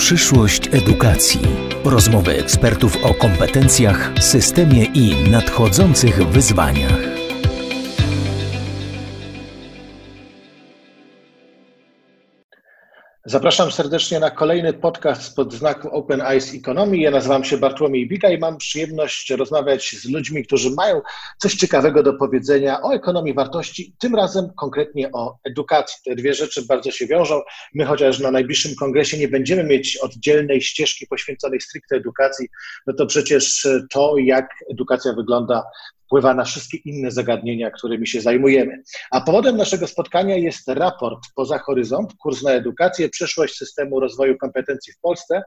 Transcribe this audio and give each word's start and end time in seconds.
Przyszłość 0.00 0.68
edukacji. 0.72 1.40
Rozmowy 1.84 2.38
ekspertów 2.38 3.04
o 3.04 3.14
kompetencjach, 3.14 4.12
systemie 4.20 4.84
i 4.84 5.30
nadchodzących 5.30 6.28
wyzwaniach. 6.28 7.09
Zapraszam 13.30 13.72
serdecznie 13.72 14.20
na 14.20 14.30
kolejny 14.30 14.72
podcast 14.72 15.36
pod 15.36 15.52
znaku 15.54 15.88
Open 15.88 16.20
Eyes 16.20 16.54
Economy. 16.54 16.98
Ja 16.98 17.10
nazywam 17.10 17.44
się 17.44 17.58
Bartłomiej 17.58 18.08
Biga 18.08 18.30
i 18.30 18.38
mam 18.38 18.56
przyjemność 18.56 19.30
rozmawiać 19.30 19.90
z 19.90 20.10
ludźmi, 20.10 20.44
którzy 20.44 20.70
mają 20.70 21.00
coś 21.38 21.54
ciekawego 21.54 22.02
do 22.02 22.14
powiedzenia 22.14 22.82
o 22.82 22.94
ekonomii 22.94 23.34
wartości, 23.34 23.94
tym 23.98 24.14
razem 24.14 24.50
konkretnie 24.56 25.12
o 25.12 25.38
edukacji. 25.44 25.98
Te 26.04 26.14
dwie 26.14 26.34
rzeczy 26.34 26.62
bardzo 26.66 26.90
się 26.90 27.06
wiążą. 27.06 27.40
My 27.74 27.84
chociaż 27.84 28.18
na 28.18 28.30
najbliższym 28.30 28.74
kongresie 28.74 29.18
nie 29.18 29.28
będziemy 29.28 29.64
mieć 29.64 29.96
oddzielnej 29.96 30.62
ścieżki 30.62 31.06
poświęconej 31.06 31.60
stricte 31.60 31.96
edukacji, 31.96 32.48
no 32.86 32.94
to 32.94 33.06
przecież 33.06 33.68
to, 33.90 34.14
jak 34.18 34.48
edukacja 34.70 35.12
wygląda 35.12 35.62
wpływa 36.10 36.34
na 36.34 36.44
wszystkie 36.44 36.78
inne 36.84 37.10
zagadnienia, 37.10 37.70
którymi 37.70 38.06
się 38.06 38.20
zajmujemy. 38.20 38.82
A 39.10 39.20
powodem 39.20 39.56
naszego 39.56 39.86
spotkania 39.86 40.36
jest 40.36 40.68
raport 40.68 41.18
Poza 41.34 41.58
Horyzont, 41.58 42.14
kurs 42.18 42.42
na 42.42 42.52
edukację, 42.52 43.08
przyszłość 43.08 43.54
systemu 43.54 44.00
rozwoju 44.00 44.38
kompetencji 44.38 44.92
w 44.92 45.00
Polsce. 45.00 45.42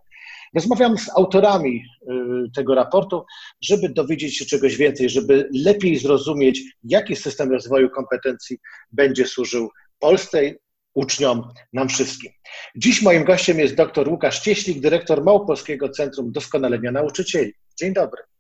Rozmawiam 0.56 0.98
z 0.98 1.10
autorami 1.10 1.84
y, 2.02 2.52
tego 2.56 2.76
raportu, 2.76 3.26
żeby 3.62 3.90
dowiedzieć 3.90 4.38
się 4.38 4.46
czegoś 4.46 4.78
więcej, 4.78 5.10
żeby 5.10 5.50
lepiej 5.66 5.98
zrozumieć, 5.98 6.62
jaki 6.84 7.16
system 7.16 7.52
rozwoju 7.52 7.90
kompetencji 7.90 8.58
będzie 8.92 9.26
służył 9.28 9.70
Polsce, 10.00 10.54
uczniom, 10.94 11.50
nam 11.74 11.90
wszystkim. 11.90 12.32
Dziś 12.76 13.02
moim 13.02 13.24
gościem 13.24 13.60
jest 13.60 13.76
dr 13.76 14.10
Łukasz 14.10 14.40
Cieślik, 14.40 14.80
dyrektor 14.80 15.24
Małopolskiego 15.24 15.90
Centrum 15.90 16.32
Doskonalenia 16.32 16.92
Nauczycieli. 16.92 17.54
Dzień 17.80 17.94
dobry. 17.94 18.33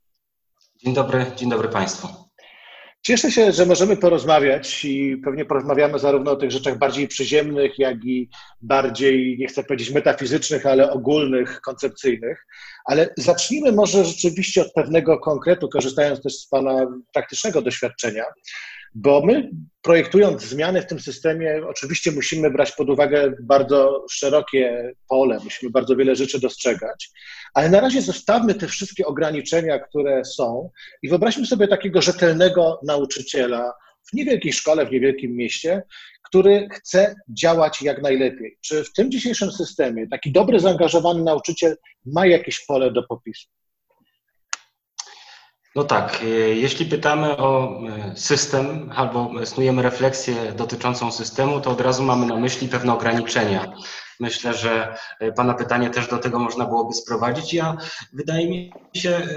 Dzień 0.85 0.93
dobry, 0.93 1.25
dzień 1.35 1.49
dobry 1.49 1.69
Państwu. 1.69 2.07
Cieszę 3.01 3.31
się, 3.31 3.51
że 3.51 3.65
możemy 3.65 3.97
porozmawiać 3.97 4.85
i 4.85 5.17
pewnie 5.17 5.45
porozmawiamy 5.45 5.99
zarówno 5.99 6.31
o 6.31 6.35
tych 6.35 6.51
rzeczach 6.51 6.77
bardziej 6.77 7.07
przyziemnych, 7.07 7.79
jak 7.79 8.05
i 8.05 8.29
bardziej, 8.61 9.37
nie 9.39 9.47
chcę 9.47 9.63
powiedzieć 9.63 9.91
metafizycznych, 9.91 10.65
ale 10.65 10.91
ogólnych, 10.91 11.61
koncepcyjnych. 11.61 12.45
Ale 12.85 13.09
zacznijmy 13.17 13.71
może 13.71 14.05
rzeczywiście 14.05 14.61
od 14.61 14.73
pewnego 14.73 15.19
konkretu, 15.19 15.69
korzystając 15.69 16.21
też 16.21 16.33
z 16.33 16.47
Pana 16.47 16.87
praktycznego 17.13 17.61
doświadczenia. 17.61 18.23
Bo 18.95 19.25
my, 19.25 19.49
projektując 19.81 20.41
zmiany 20.41 20.81
w 20.81 20.87
tym 20.87 20.99
systemie, 20.99 21.61
oczywiście 21.67 22.11
musimy 22.11 22.51
brać 22.51 22.71
pod 22.71 22.89
uwagę 22.89 23.33
bardzo 23.41 24.05
szerokie 24.11 24.93
pole, 25.09 25.39
musimy 25.43 25.71
bardzo 25.71 25.95
wiele 25.95 26.15
rzeczy 26.15 26.39
dostrzegać, 26.39 27.09
ale 27.53 27.69
na 27.69 27.79
razie 27.79 28.01
zostawmy 28.01 28.55
te 28.55 28.67
wszystkie 28.67 29.05
ograniczenia, 29.05 29.79
które 29.79 30.25
są 30.25 30.69
i 31.03 31.09
wyobraźmy 31.09 31.45
sobie 31.45 31.67
takiego 31.67 32.01
rzetelnego 32.01 32.79
nauczyciela 32.83 33.73
w 34.09 34.13
niewielkiej 34.13 34.53
szkole, 34.53 34.85
w 34.85 34.91
niewielkim 34.91 35.35
mieście, 35.35 35.81
który 36.25 36.67
chce 36.71 37.15
działać 37.29 37.81
jak 37.81 38.01
najlepiej. 38.01 38.57
Czy 38.61 38.83
w 38.83 38.93
tym 38.93 39.11
dzisiejszym 39.11 39.51
systemie 39.51 40.07
taki 40.07 40.31
dobry, 40.31 40.59
zaangażowany 40.59 41.23
nauczyciel 41.23 41.77
ma 42.05 42.27
jakieś 42.27 42.65
pole 42.65 42.91
do 42.91 43.03
popisu? 43.03 43.47
No 45.75 45.83
tak, 45.83 46.21
e, 46.21 46.25
jeśli 46.55 46.85
pytamy 46.85 47.37
o 47.37 47.79
e, 47.87 48.17
system 48.17 48.91
albo 48.95 49.31
snujemy 49.45 49.81
refleksję 49.81 50.35
dotyczącą 50.51 51.11
systemu, 51.11 51.61
to 51.61 51.71
od 51.71 51.81
razu 51.81 52.03
mamy 52.03 52.25
na 52.25 52.35
myśli 52.35 52.67
pewne 52.67 52.93
ograniczenia. 52.93 53.73
Myślę, 54.19 54.53
że 54.53 54.95
e, 55.19 55.31
Pana 55.31 55.53
pytanie 55.53 55.89
też 55.89 56.07
do 56.07 56.17
tego 56.17 56.39
można 56.39 56.65
byłoby 56.65 56.93
sprowadzić. 56.93 57.53
Ja 57.53 57.77
wydaje 58.13 58.49
mi 58.49 58.73
się, 58.95 59.27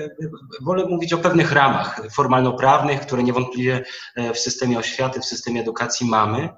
wolę 0.62 0.84
mówić 0.88 1.12
o 1.12 1.18
pewnych 1.18 1.52
ramach 1.52 2.00
formalno-prawnych, 2.14 3.00
które 3.00 3.22
niewątpliwie 3.22 3.84
w 4.34 4.38
systemie 4.38 4.78
oświaty, 4.78 5.20
w 5.20 5.24
systemie 5.24 5.60
edukacji 5.60 6.06
mamy, 6.08 6.48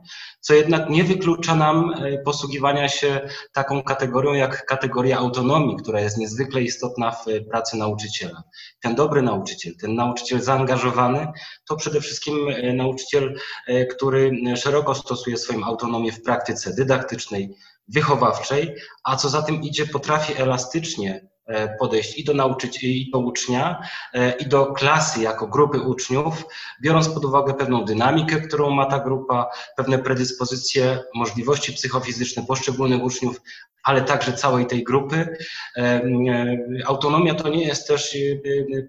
co 0.40 0.54
jednak 0.54 0.90
nie 0.90 1.04
wyklucza 1.04 1.54
nam 1.54 1.94
e, 1.94 2.18
posługiwania 2.18 2.88
się 2.88 3.28
taką 3.52 3.82
kategorią 3.82 4.32
jak 4.32 4.66
kategoria 4.66 5.18
autonomii, 5.18 5.76
która 5.76 6.00
jest 6.00 6.18
niezwykle 6.18 6.62
istotna 6.62 7.10
w 7.10 7.24
pracy 7.50 7.76
nauczyciela. 7.76 8.42
Ten 8.80 8.94
dobry 8.94 9.22
nauczyciel, 9.22 9.76
ten 9.80 9.94
nauczyciel 9.94 10.40
zaangażowany, 10.40 11.26
to 11.68 11.76
przede 11.76 12.00
wszystkim 12.00 12.48
e, 12.48 12.72
nauczyciel, 12.72 13.38
e, 13.66 13.86
który 13.86 14.32
szeroko 14.56 14.94
stosuje 14.94 15.36
swoją 15.36 15.64
autonomię 15.64 16.12
w 16.12 16.22
praktyce 16.22 16.74
dydaktycznej, 16.74 17.54
wychowawczej, 17.88 18.74
a 19.04 19.16
co 19.16 19.28
za 19.28 19.42
tym 19.42 19.62
idzie, 19.62 19.86
potrafi 19.86 20.42
elastycznie 20.42 21.28
E, 21.48 21.76
podejść 21.78 22.18
i 22.18 22.24
do 22.24 22.34
nauczyciela, 22.34 22.92
i 22.92 23.10
do 23.10 23.18
ucznia, 23.18 23.82
e, 24.14 24.32
i 24.36 24.46
do 24.46 24.66
klasy 24.66 25.22
jako 25.22 25.46
grupy 25.46 25.80
uczniów, 25.80 26.44
biorąc 26.82 27.08
pod 27.08 27.24
uwagę 27.24 27.54
pewną 27.54 27.84
dynamikę, 27.84 28.40
którą 28.40 28.70
ma 28.70 28.86
ta 28.86 28.98
grupa, 28.98 29.50
pewne 29.76 29.98
predyspozycje, 29.98 30.98
możliwości 31.14 31.72
psychofizyczne 31.72 32.46
poszczególnych 32.46 33.02
uczniów, 33.02 33.40
ale 33.84 34.02
także 34.02 34.32
całej 34.32 34.66
tej 34.66 34.84
grupy. 34.84 35.36
E, 35.76 36.02
autonomia 36.86 37.34
to 37.34 37.48
nie 37.48 37.64
jest 37.64 37.88
też 37.88 38.16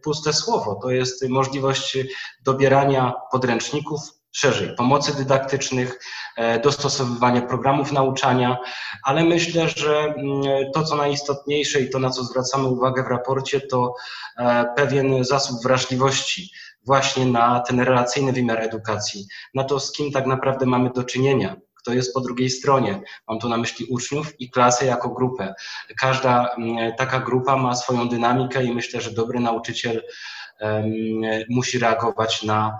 puste 0.04 0.34
słowo, 0.34 0.80
to 0.81 0.92
jest 0.92 1.30
możliwość 1.30 1.98
dobierania 2.44 3.14
podręczników, 3.31 4.19
szerzej, 4.32 4.76
pomocy 4.76 5.18
dydaktycznych, 5.18 6.00
e, 6.38 6.60
dostosowywania 6.60 7.42
programów 7.42 7.92
nauczania, 7.92 8.58
ale 9.04 9.24
myślę, 9.24 9.70
że 9.70 10.00
mm, 10.00 10.42
to, 10.74 10.84
co 10.84 10.96
najistotniejsze 10.96 11.82
i 11.82 11.90
to, 11.90 12.00
na 12.00 12.10
co 12.10 12.24
zwracamy 12.24 12.68
uwagę 12.68 13.04
w 13.04 13.08
raporcie, 13.08 13.62
to 13.62 13.94
e, 14.38 14.66
pewien 14.76 15.24
zasób 15.24 15.64
wrażliwości 15.64 16.52
właśnie 16.86 17.26
na 17.26 17.60
ten 17.60 17.80
relacyjny 17.80 18.34
wymiar 18.34 18.62
edukacji, 18.62 19.26
na 19.54 19.64
to, 19.64 19.80
z 19.80 19.92
kim 19.92 20.12
tak 20.12 20.26
naprawdę 20.26 20.66
mamy 20.66 20.90
do 20.96 21.04
czynienia, 21.04 21.56
kto 21.76 21.94
jest 21.94 22.14
po 22.14 22.22
drugiej 22.22 22.50
stronie. 22.50 23.02
Mam 23.28 23.40
tu 23.40 23.50
na 23.50 23.58
myśli 23.58 23.86
uczniów 23.86 24.42
i 24.42 24.50
klasę 24.50 24.86
jako 24.86 25.10
grupę. 25.10 25.54
Każda 26.00 26.48
mm, 26.58 26.96
taka 26.96 27.20
grupa 27.20 27.58
ma 27.58 27.76
swoją 27.76 28.10
dynamikę 28.10 28.64
i 28.64 28.74
myślę, 28.74 29.02
że 29.02 29.12
dobry 29.12 29.40
nauczyciel 29.40 30.04
musi 31.50 31.80
reagować 31.80 32.44
na, 32.44 32.78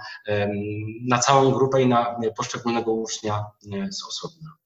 na 1.08 1.18
całą 1.20 1.52
grupę 1.52 1.82
i 1.82 1.88
na 1.88 2.16
poszczególnego 2.38 2.94
ucznia 2.94 3.46
e, 3.74 3.92
z 3.92 4.04
osobna. 4.08 4.60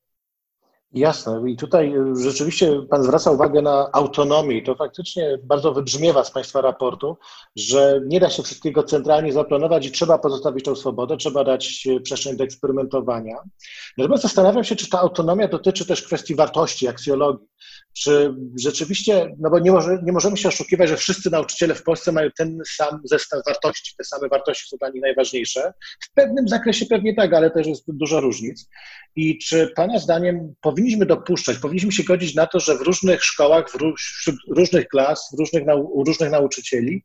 Jasne. 0.94 1.52
I 1.52 1.58
tutaj 1.58 1.94
rzeczywiście 2.22 2.82
Pan 2.90 3.04
zwraca 3.04 3.32
uwagę 3.32 3.62
na 3.62 3.90
autonomię. 3.92 4.62
To 4.62 4.76
faktycznie 4.76 5.38
bardzo 5.44 5.74
wybrzmiewa 5.74 6.24
z 6.24 6.32
Państwa 6.32 6.62
raportu, 6.62 7.18
że 7.56 8.02
nie 8.06 8.20
da 8.20 8.30
się 8.30 8.44
wszystkiego 8.44 8.84
centralnie 8.84 9.34
zaplanować 9.34 9.86
i 9.86 9.92
trzeba 9.92 10.18
pozostawić 10.18 10.66
tą 10.66 10.76
swobodę, 10.76 11.18
trzeba 11.18 11.44
dać 11.44 11.88
przestrzeń 12.04 12.38
do 12.38 12.44
eksperymentowania. 12.44 13.36
Natomiast 13.98 14.24
zastanawiam 14.24 14.64
się, 14.64 14.76
czy 14.76 14.90
ta 14.90 15.00
autonomia 15.00 15.48
dotyczy 15.48 15.86
też 15.86 16.04
kwestii 16.04 16.36
wartości, 16.36 16.88
aksjologii. 16.88 17.48
Czy 17.94 18.34
rzeczywiście, 18.60 19.36
no 19.40 19.50
bo 19.50 19.60
nie, 19.60 19.72
może, 19.72 20.00
nie 20.04 20.12
możemy 20.12 20.38
się 20.38 20.50
oszukiwać, 20.50 20.90
że 20.90 20.98
wszyscy 20.98 21.30
nauczyciele 21.30 21.76
w 21.76 21.84
Polsce 21.84 22.12
mają 22.12 22.30
ten 22.38 22.60
sam 22.68 23.02
zestaw 23.04 23.42
wartości, 23.46 23.96
te 23.98 24.04
same 24.04 24.30
wartości 24.30 24.70
są 24.70 24.78
dla 24.78 24.90
nich 24.90 25.02
najważniejsze. 25.02 25.74
W 26.04 26.14
pewnym 26.14 26.48
zakresie 26.48 26.86
pewnie 26.86 27.16
tak, 27.16 27.34
ale 27.34 27.52
też 27.52 27.68
jest 27.68 27.84
dużo 27.88 28.22
różnic. 28.22 28.70
I 29.16 29.38
czy 29.38 29.74
Pana 29.76 30.00
zdaniem 30.00 30.54
powinniśmy 30.62 31.06
dopuszczać, 31.06 31.58
powinniśmy 31.58 31.92
się 31.92 32.04
godzić 32.04 32.36
na 32.36 32.48
to, 32.48 32.60
że 32.60 32.78
w 32.78 32.82
różnych 32.82 33.24
szkołach, 33.24 33.66
wśród 33.98 34.36
różnych 34.50 34.88
klas, 34.88 35.30
w 35.36 35.40
różnych, 35.40 35.64
u 35.92 36.04
różnych 36.04 36.32
nauczycieli 36.32 37.04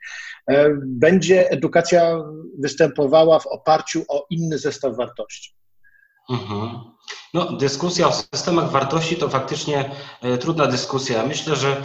e, 0.51 0.69
będzie 0.87 1.51
edukacja 1.51 2.23
występowała 2.59 3.39
w 3.39 3.47
oparciu 3.47 4.05
o 4.09 4.27
inny 4.31 4.59
zestaw 4.59 4.97
wartości? 4.97 5.58
Mhm. 6.29 6.89
No, 7.35 7.53
dyskusja 7.53 8.09
o 8.09 8.13
systemach 8.13 8.71
wartości 8.71 9.17
to 9.17 9.29
faktycznie 9.29 9.91
e, 10.23 10.39
trudna 10.39 10.67
dyskusja. 10.67 11.27
Myślę, 11.27 11.57
że 11.57 11.69
e, 11.69 11.83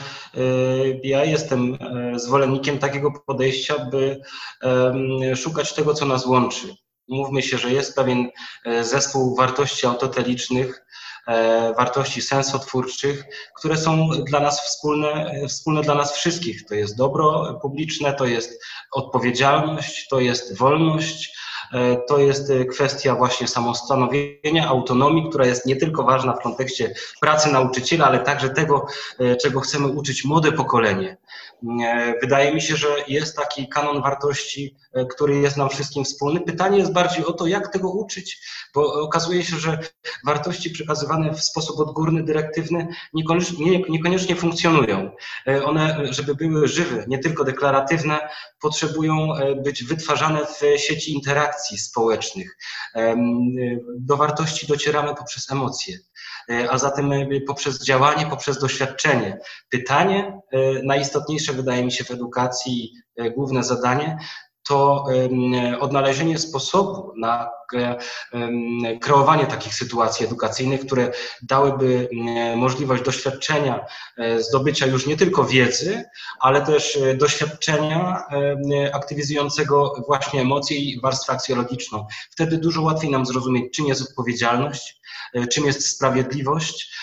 ja 1.03 1.25
jestem 1.25 1.77
e, 1.81 2.19
zwolennikiem 2.19 2.79
takiego 2.79 3.11
podejścia, 3.25 3.85
by 3.85 4.21
szukać 5.35 5.73
tego, 5.73 5.93
co 5.93 6.05
nas 6.05 6.25
łączy. 6.25 6.75
Mówmy 7.07 7.41
się, 7.41 7.57
że 7.57 7.71
jest 7.71 7.95
pewien 7.95 8.29
zespół 8.81 9.35
wartości 9.35 9.87
autotelicznych, 9.87 10.85
wartości 11.77 12.21
sensotwórczych, 12.21 13.23
które 13.55 13.77
są 13.77 14.09
dla 14.09 14.39
nas 14.39 14.61
wspólne, 14.61 15.31
wspólne 15.47 15.81
dla 15.81 15.95
nas 15.95 16.13
wszystkich. 16.13 16.65
To 16.65 16.75
jest 16.75 16.97
dobro 16.97 17.59
publiczne, 17.61 18.13
to 18.13 18.25
jest 18.25 18.63
odpowiedzialność, 18.91 20.07
to 20.07 20.19
jest 20.19 20.57
wolność, 20.57 21.37
to 22.07 22.17
jest 22.17 22.51
kwestia 22.71 23.15
właśnie 23.15 23.47
samostanowienia, 23.47 24.67
autonomii, 24.67 25.29
która 25.29 25.45
jest 25.45 25.65
nie 25.65 25.75
tylko 25.75 26.03
ważna 26.03 26.33
w 26.33 26.43
kontekście 26.43 26.93
pracy 27.21 27.51
nauczyciela, 27.51 28.05
ale 28.05 28.19
także 28.19 28.49
tego, 28.49 28.85
czego 29.41 29.59
chcemy 29.59 29.87
uczyć 29.87 30.25
młode 30.25 30.51
pokolenie. 30.51 31.17
Wydaje 32.21 32.53
mi 32.53 32.61
się, 32.61 32.75
że 32.75 32.87
jest 33.07 33.35
taki 33.35 33.67
kanon 33.67 34.01
wartości, 34.01 34.75
który 35.09 35.39
jest 35.39 35.57
nam 35.57 35.69
wszystkim 35.69 36.03
wspólny. 36.05 36.39
Pytanie 36.39 36.77
jest 36.77 36.93
bardziej 36.93 37.25
o 37.25 37.33
to, 37.33 37.47
jak 37.47 37.73
tego 37.73 37.89
uczyć, 37.89 38.39
bo 38.75 38.93
okazuje 38.93 39.43
się, 39.43 39.55
że 39.57 39.79
wartości 40.25 40.69
przekazywane 40.69 41.33
w 41.33 41.43
sposób 41.43 41.79
odgórny, 41.79 42.23
dyrektywny 42.23 42.87
niekoniecznie, 43.13 43.81
niekoniecznie 43.89 44.35
funkcjonują. 44.35 45.11
One, 45.65 46.13
żeby 46.13 46.35
były 46.35 46.67
żywe, 46.67 47.05
nie 47.07 47.19
tylko 47.19 47.43
deklaratywne, 47.43 48.19
potrzebują 48.59 49.35
e, 49.35 49.55
być 49.55 49.83
wytwarzane 49.83 50.39
w 50.45 50.61
sieci 50.77 51.13
interakcji 51.13 51.62
społecznych. 51.67 52.57
Do 53.99 54.17
wartości 54.17 54.67
docieramy 54.67 55.15
poprzez 55.15 55.51
emocje. 55.51 55.97
E, 56.49 56.71
a 56.71 56.77
zatem 56.77 57.11
e, 57.11 57.41
poprzez 57.47 57.85
działanie, 57.85 58.25
poprzez 58.25 58.59
doświadczenie. 58.59 59.39
Pytanie, 59.69 60.39
najistotniejsze 60.83 61.53
wydaje 61.53 61.85
mi 61.85 61.91
się 61.91 62.03
w 62.03 62.11
edukacji, 62.11 62.91
główne 63.35 63.63
zadanie, 63.63 64.17
to 64.67 65.05
odnalezienie 65.79 66.39
sposobu 66.39 67.13
na 67.17 67.49
kreowanie 69.01 69.45
takich 69.45 69.75
sytuacji 69.75 70.25
edukacyjnych, 70.25 70.85
które 70.85 71.11
dałyby 71.41 72.09
możliwość 72.55 73.03
doświadczenia, 73.03 73.85
e, 74.17 74.43
zdobycia 74.43 74.85
już 74.85 75.07
nie 75.07 75.17
tylko 75.17 75.45
wiedzy, 75.45 76.03
ale 76.39 76.61
też 76.61 76.95
e, 76.95 77.15
doświadczenia 77.15 78.23
aktywizującego 78.93 79.93
właśnie 80.07 80.41
emocje 80.41 80.77
i 80.77 81.01
warstwę 81.01 81.33
aksjologiczną. 81.33 82.05
Wtedy 82.31 82.57
dużo 82.57 82.81
łatwiej 82.81 83.11
nam 83.11 83.25
zrozumieć, 83.25 83.73
czym 83.73 83.85
jest 83.85 84.01
odpowiedzialność, 84.09 85.01
e, 85.33 85.47
czym 85.47 85.65
jest 85.65 85.89
sprawiedliwość, 85.89 86.93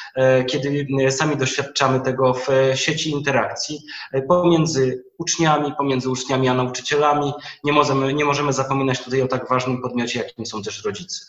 kiedy 0.47 0.87
sami 1.11 1.37
doświadczamy 1.37 2.01
tego 2.01 2.35
w 2.35 2.49
sieci 2.75 3.11
interakcji 3.11 3.83
pomiędzy 4.29 5.05
uczniami, 5.19 5.75
pomiędzy 5.79 6.11
uczniami 6.11 6.49
a 6.49 6.55
nauczycielami. 6.55 7.33
Nie 7.65 7.73
możemy, 7.73 8.15
nie 8.15 8.25
możemy 8.25 8.53
zapominać 8.53 9.05
tutaj 9.05 9.23
o 9.23 9.29
tak 9.29 9.49
ważnym 9.49 9.83
podmiocie, 9.83 10.19
jakim 10.19 10.47
są 10.50 10.62
też 10.62 10.85
rodzice. 10.85 11.25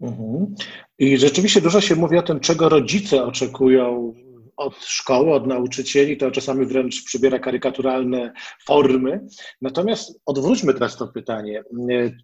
Mhm. 0.00 0.54
I 0.98 1.18
rzeczywiście 1.18 1.60
dużo 1.60 1.80
się 1.80 1.96
mówi 1.96 2.18
o 2.18 2.22
tym, 2.22 2.40
czego 2.40 2.68
rodzice 2.68 3.24
oczekują 3.24 4.14
od 4.56 4.84
szkoły, 4.84 5.32
od 5.34 5.46
nauczycieli, 5.46 6.16
to 6.16 6.30
czasami 6.30 6.66
wręcz 6.66 7.04
przybiera 7.04 7.38
karykaturalne 7.38 8.32
formy. 8.66 9.20
Natomiast 9.62 10.20
odwróćmy 10.26 10.74
teraz 10.74 10.96
to 10.96 11.08
pytanie. 11.08 11.62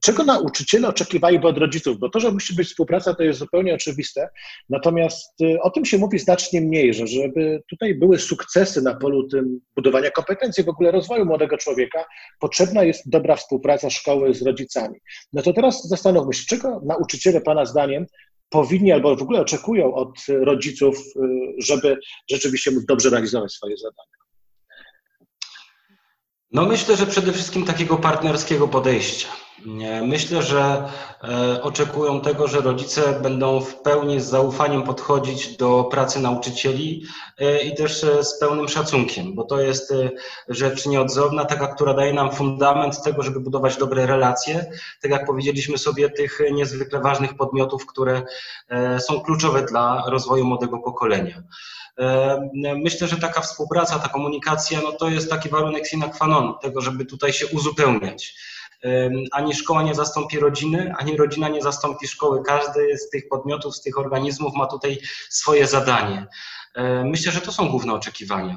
Czego 0.02 0.25
nauczyciele 0.25 0.88
oczekiwaliby 0.88 1.49
od 1.49 1.58
rodziców? 1.58 1.99
Bo 1.99 2.08
to, 2.08 2.20
że 2.20 2.31
musi 2.31 2.55
być 2.55 2.69
współpraca, 2.69 3.14
to 3.14 3.23
jest 3.23 3.38
zupełnie 3.38 3.75
oczywiste. 3.75 4.29
Natomiast 4.69 5.40
y, 5.40 5.61
o 5.62 5.70
tym 5.70 5.84
się 5.84 5.99
mówi 5.99 6.19
znacznie 6.19 6.61
mniej, 6.61 6.94
że 6.94 7.06
żeby 7.06 7.62
tutaj 7.70 7.94
były 7.94 8.19
sukcesy 8.19 8.82
na 8.82 8.94
polu 8.94 9.29
tym 9.29 9.61
budowania 9.76 10.11
kompetencji, 10.11 10.64
w 10.64 10.69
ogóle 10.69 10.90
rozwoju 10.90 11.25
młodego 11.25 11.58
człowieka, 11.58 12.05
potrzebna 12.40 12.84
jest 12.84 13.11
dobra 13.11 13.37
współpraca 13.37 13.90
szkoły 13.90 14.34
z 14.34 14.43
rodzicami. 14.43 15.00
No 15.32 15.43
to 15.43 15.52
teraz 15.52 15.88
zastanówmy 15.88 16.34
się, 16.34 16.44
czego 16.46 16.81
nauczyciele 16.87 17.40
Pana 17.40 17.64
zdaniem 17.64 18.06
powinni 18.52 18.93
albo 18.93 19.16
w 19.16 19.22
ogóle 19.22 19.40
oczekują 19.40 19.94
od 19.94 20.19
rodziców, 20.28 20.96
y, 20.99 21.20
żeby 21.58 21.99
rzeczywiście 22.31 22.70
móc 22.70 22.84
dobrze 22.84 23.10
realizować 23.10 23.52
swoje 23.52 23.76
zadania? 23.76 24.21
No 26.52 26.66
myślę, 26.66 26.96
że 26.96 27.06
przede 27.06 27.32
wszystkim 27.32 27.64
takiego 27.64 27.96
partnerskiego 27.96 28.69
podejścia. 28.69 29.28
Myślę, 30.02 30.43
że 30.43 30.88
e, 31.25 31.62
oczekują 31.62 32.20
tego, 32.20 32.49
że 32.49 32.60
rodzice 32.60 33.20
będą 33.20 33.60
w 33.60 33.75
pełni 33.75 34.20
z 34.20 34.25
zaufaniem 34.25 34.82
podchodzić 34.82 35.56
do 35.56 35.84
pracy 35.84 36.20
nauczycieli 36.20 37.04
e, 37.38 37.62
i 37.62 37.75
też 37.75 38.04
e, 38.04 38.25
z 38.25 38.38
pełnym 38.38 38.69
szacunkiem, 38.69 39.34
bo 39.34 39.44
to 39.44 39.60
jest 39.60 39.94
rzecz 40.49 40.87
nieodzowna, 40.87 41.44
taka, 41.44 41.66
która 41.66 41.94
daje 41.94 42.12
nam 42.12 42.32
fundament 42.32 43.02
tego, 43.02 43.22
żeby 43.22 43.40
budować 43.40 43.76
dobre 43.76 44.06
relacje, 44.06 44.66
tak 45.02 45.10
jak 45.10 45.26
powiedzieliśmy 45.26 45.78
sobie, 45.78 46.10
tych 46.10 46.40
niezwykle 46.52 47.00
ważnych 47.00 47.34
podmiotów, 47.34 47.87
które 47.87 48.22
są 48.98 49.20
kluczowe 49.20 49.62
dla 49.62 50.05
rozwoju 50.06 50.44
młodego 50.44 50.78
pokolenia. 50.78 51.43
Myślę, 52.77 53.09
że 53.09 53.17
taka 53.17 53.41
współpraca, 53.41 53.99
ta 53.99 54.09
komunikacja, 54.09 54.81
no 54.83 54.93
to 54.93 55.09
jest 55.09 55.31
taki 55.31 55.49
warunek 55.49 55.87
sine 55.87 56.11
qua 56.11 56.27
non 56.27 56.55
tego, 56.62 56.81
żeby 56.81 57.05
tutaj 57.05 57.33
się 57.33 57.47
uzupełniać 57.47 58.35
ani 59.33 59.55
szkoła 59.55 59.83
nie 59.83 59.94
zastąpi 59.94 60.39
rodziny, 60.39 60.94
ani 60.99 61.17
rodzina 61.17 61.49
nie 61.49 61.62
zastąpi 61.62 62.09
szkoły. 62.09 62.43
Każdy 62.47 62.99
z 62.99 63.11
tych 63.11 63.29
podmiotów, 63.29 63.77
z 63.77 63.83
tych 63.83 63.99
organizmów 63.99 64.55
ma 64.55 64.67
tutaj 64.67 64.99
swoje 65.31 65.67
zadanie. 65.67 66.27
Myślę, 67.05 67.33
że 67.33 67.41
to 67.41 67.53
są 67.53 67.69
główne 67.69 67.93
oczekiwania. 67.93 68.56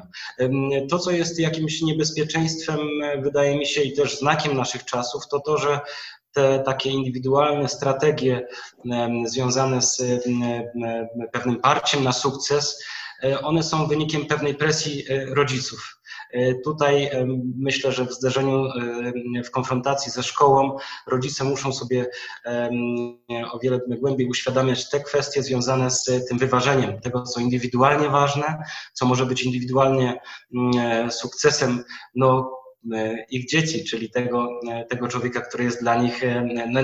To, 0.90 0.98
co 0.98 1.10
jest 1.10 1.38
jakimś 1.38 1.82
niebezpieczeństwem, 1.82 2.78
wydaje 3.18 3.58
mi 3.58 3.66
się, 3.66 3.82
i 3.82 3.96
też 3.96 4.18
znakiem 4.18 4.56
naszych 4.56 4.84
czasów, 4.84 5.28
to 5.28 5.40
to, 5.40 5.58
że 5.58 5.80
te 6.32 6.58
takie 6.58 6.90
indywidualne 6.90 7.68
strategie 7.68 8.46
związane 9.26 9.82
z 9.82 10.02
pewnym 11.32 11.60
parciem 11.60 12.04
na 12.04 12.12
sukces, 12.12 12.78
e, 12.78 12.86
one 13.42 13.62
są 13.62 13.86
wynikiem 13.86 14.26
pewnej 14.26 14.54
presji 14.54 15.04
e, 15.08 15.34
rodziców. 15.34 15.96
E, 16.32 16.54
tutaj 16.54 17.04
e, 17.04 17.26
myślę, 17.58 17.92
że 17.92 18.06
w 18.06 18.12
zderzeniu, 18.12 18.64
e, 19.36 19.42
w 19.42 19.50
konfrontacji 19.50 20.12
ze 20.12 20.22
szkołą 20.22 20.76
rodzice 21.06 21.44
muszą 21.44 21.72
sobie 21.72 22.10
o 23.52 23.58
wiele 23.58 23.80
głębiej 23.88 24.28
uświadamiać 24.28 24.90
te 24.90 25.00
kwestie 25.00 25.42
związane 25.42 25.90
z 25.90 26.04
tym 26.28 26.38
wyważeniem 26.38 27.00
tego, 27.00 27.22
co 27.22 27.40
indywidualnie 27.40 28.08
ważne, 28.08 28.58
co 28.92 29.06
może 29.06 29.26
być 29.26 29.42
indywidualnie 29.42 30.20
mm, 30.54 31.10
sukcesem 31.10 31.84
no, 32.14 32.50
ich 33.30 33.48
dzieci, 33.48 33.84
czyli 33.84 34.10
tego, 34.10 34.48
tego 34.88 35.08
człowieka, 35.08 35.40
który 35.40 35.64
jest 35.64 35.80
dla 35.80 36.02
nich 36.02 36.22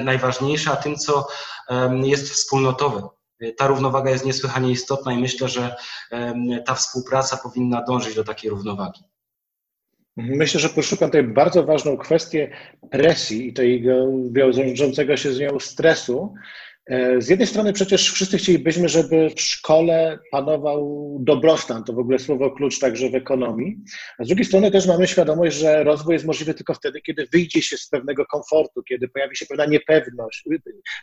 najważniejszy, 0.04 0.70
a 0.70 0.76
tym, 0.76 0.96
co 0.96 1.26
jest 2.02 2.30
wspólnotowe. 2.30 3.08
Ta 3.56 3.66
równowaga 3.66 4.10
jest 4.10 4.24
niesłychanie 4.24 4.70
istotna 4.70 5.12
i 5.12 5.18
myślę, 5.18 5.48
że 5.48 5.76
ta 6.66 6.74
współpraca 6.74 7.36
powinna 7.36 7.82
dążyć 7.82 8.14
do 8.14 8.24
takiej 8.24 8.50
równowagi. 8.50 9.04
Myślę, 10.16 10.60
że 10.60 10.68
Pan 10.68 10.84
tutaj 10.84 11.22
bardzo 11.22 11.62
ważną 11.62 11.96
kwestię 11.96 12.50
presji 12.90 13.48
i 13.48 13.52
tego 13.52 14.06
wiążącego 14.32 15.16
się 15.16 15.32
z 15.32 15.40
nią 15.40 15.60
stresu, 15.60 16.34
E, 16.34 16.71
z 17.18 17.28
jednej 17.28 17.46
strony 17.46 17.72
przecież 17.72 18.12
wszyscy 18.12 18.38
chcielibyśmy, 18.38 18.88
żeby 18.88 19.30
w 19.36 19.40
szkole 19.40 20.18
panował 20.30 21.16
dobrostan, 21.20 21.84
to 21.84 21.92
w 21.92 21.98
ogóle 21.98 22.18
słowo 22.18 22.50
klucz 22.50 22.78
także 22.78 23.10
w 23.10 23.14
ekonomii, 23.14 23.76
a 24.18 24.24
z 24.24 24.28
drugiej 24.28 24.44
strony 24.44 24.70
też 24.70 24.86
mamy 24.86 25.06
świadomość, 25.06 25.56
że 25.56 25.84
rozwój 25.84 26.12
jest 26.12 26.24
możliwy 26.24 26.54
tylko 26.54 26.74
wtedy, 26.74 27.00
kiedy 27.00 27.26
wyjdzie 27.32 27.62
się 27.62 27.76
z 27.76 27.88
pewnego 27.88 28.26
komfortu, 28.26 28.82
kiedy 28.82 29.08
pojawi 29.08 29.36
się 29.36 29.46
pewna 29.46 29.66
niepewność, 29.66 30.44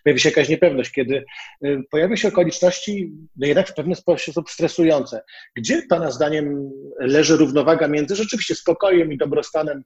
pojawi 0.04 0.20
się 0.20 0.30
jakaś 0.30 0.50
niepewność, 0.50 0.92
kiedy 0.92 1.24
y, 1.66 1.82
pojawią 1.92 2.16
się 2.16 2.28
okoliczności 2.28 3.12
no 3.36 3.48
jednak 3.48 3.68
w 3.70 3.74
pewien 3.74 3.96
sposób 3.96 4.50
stresujące. 4.50 5.22
Gdzie 5.56 5.82
Pana 5.90 6.12
zdaniem 6.12 6.72
leży 7.00 7.38
równowaga 7.38 7.88
między 7.88 8.16
rzeczywiście 8.16 8.56
spokojem 8.56 9.14
i 9.14 9.18
dobrostanem 9.18 9.84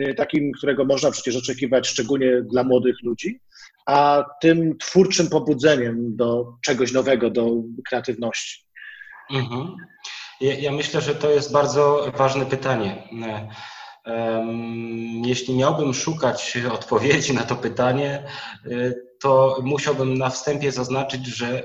y, 0.00 0.14
takim, 0.14 0.52
którego 0.52 0.84
można 0.84 1.10
przecież 1.10 1.36
oczekiwać 1.36 1.88
szczególnie 1.88 2.42
dla 2.42 2.64
młodych 2.64 2.96
ludzi, 3.02 3.40
a 3.90 4.24
tym 4.40 4.78
twórczym 4.78 5.28
pobudzeniem 5.28 6.16
do 6.16 6.44
czegoś 6.64 6.92
nowego, 6.92 7.30
do 7.30 7.46
kreatywności? 7.88 8.66
Mhm. 9.30 9.76
Ja, 10.40 10.54
ja 10.54 10.72
myślę, 10.72 11.00
że 11.00 11.14
to 11.14 11.30
jest 11.30 11.52
bardzo 11.52 12.12
ważne 12.16 12.46
pytanie. 12.46 13.08
Jeśli 15.24 15.56
miałbym 15.56 15.94
szukać 15.94 16.58
odpowiedzi 16.72 17.34
na 17.34 17.42
to 17.42 17.56
pytanie, 17.56 18.22
to 19.20 19.58
musiałbym 19.62 20.18
na 20.18 20.30
wstępie 20.30 20.72
zaznaczyć, 20.72 21.26
że 21.26 21.62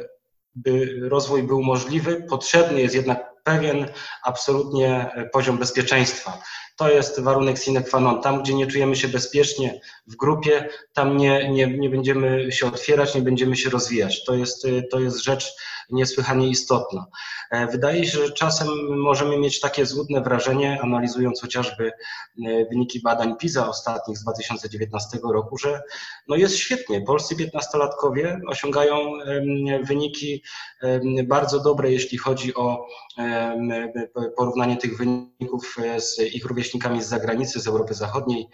by 0.56 1.00
rozwój 1.02 1.44
był 1.44 1.64
możliwy, 1.64 2.26
potrzebny 2.30 2.82
jest 2.82 2.96
jednak 2.96 3.36
pewien 3.44 3.86
absolutnie 4.24 5.10
poziom 5.34 5.58
bezpieczeństwa. 5.58 6.42
To 6.76 6.90
jest 6.90 7.20
warunek 7.20 7.58
sine 7.58 7.84
qua 7.84 8.00
non. 8.00 8.22
Tam, 8.22 8.44
gdzie 8.44 8.54
nie 8.54 8.68
czujemy 8.68 8.96
się 8.96 9.08
bezpiecznie 9.08 9.82
w 10.08 10.16
grupie, 10.16 10.70
tam 10.94 11.18
nie, 11.18 11.50
nie, 11.50 11.68
nie 11.68 11.90
będziemy 11.90 12.52
się 12.52 12.68
otwierać, 12.68 13.16
nie 13.16 13.22
będziemy 13.22 13.56
się 13.56 13.70
rozwijać. 13.70 14.24
To 14.24 14.36
jest, 14.36 14.68
to 14.92 15.00
jest 15.00 15.24
rzecz 15.24 15.54
niesłychanie 15.90 16.48
istotna. 16.48 17.06
E, 17.52 17.68
wydaje 17.68 18.06
się, 18.06 18.18
że 18.18 18.32
czasem 18.32 18.68
możemy 19.00 19.38
mieć 19.38 19.60
takie 19.60 19.86
złudne 19.86 20.22
wrażenie, 20.22 20.80
analizując 20.82 21.42
chociażby 21.42 21.88
e, 21.88 22.66
wyniki 22.66 23.02
badań 23.02 23.36
PISA 23.38 23.70
ostatnich 23.70 24.18
z 24.18 24.24
2019 24.24 25.20
roku, 25.34 25.58
że 25.58 25.82
no 26.28 26.36
jest 26.36 26.56
świetnie. 26.56 27.02
Polscy 27.02 27.36
piętnastolatkowie 27.36 28.42
osiągają 28.48 28.96
wyniki 29.84 30.44
bardzo 31.28 31.60
dobre, 31.60 31.92
jeśli 31.92 32.18
chodzi 32.18 32.56
o 32.56 32.88
porównanie 34.38 34.78
tych 34.78 34.98
wyników 34.98 35.78
e, 35.84 36.02
z 36.02 36.20
ich 36.20 36.46
rówieśnikami 36.46 36.65
z 37.04 37.08
zagranicy, 37.08 37.60
z 37.60 37.68
Europy 37.68 37.94
Zachodniej. 37.94 38.48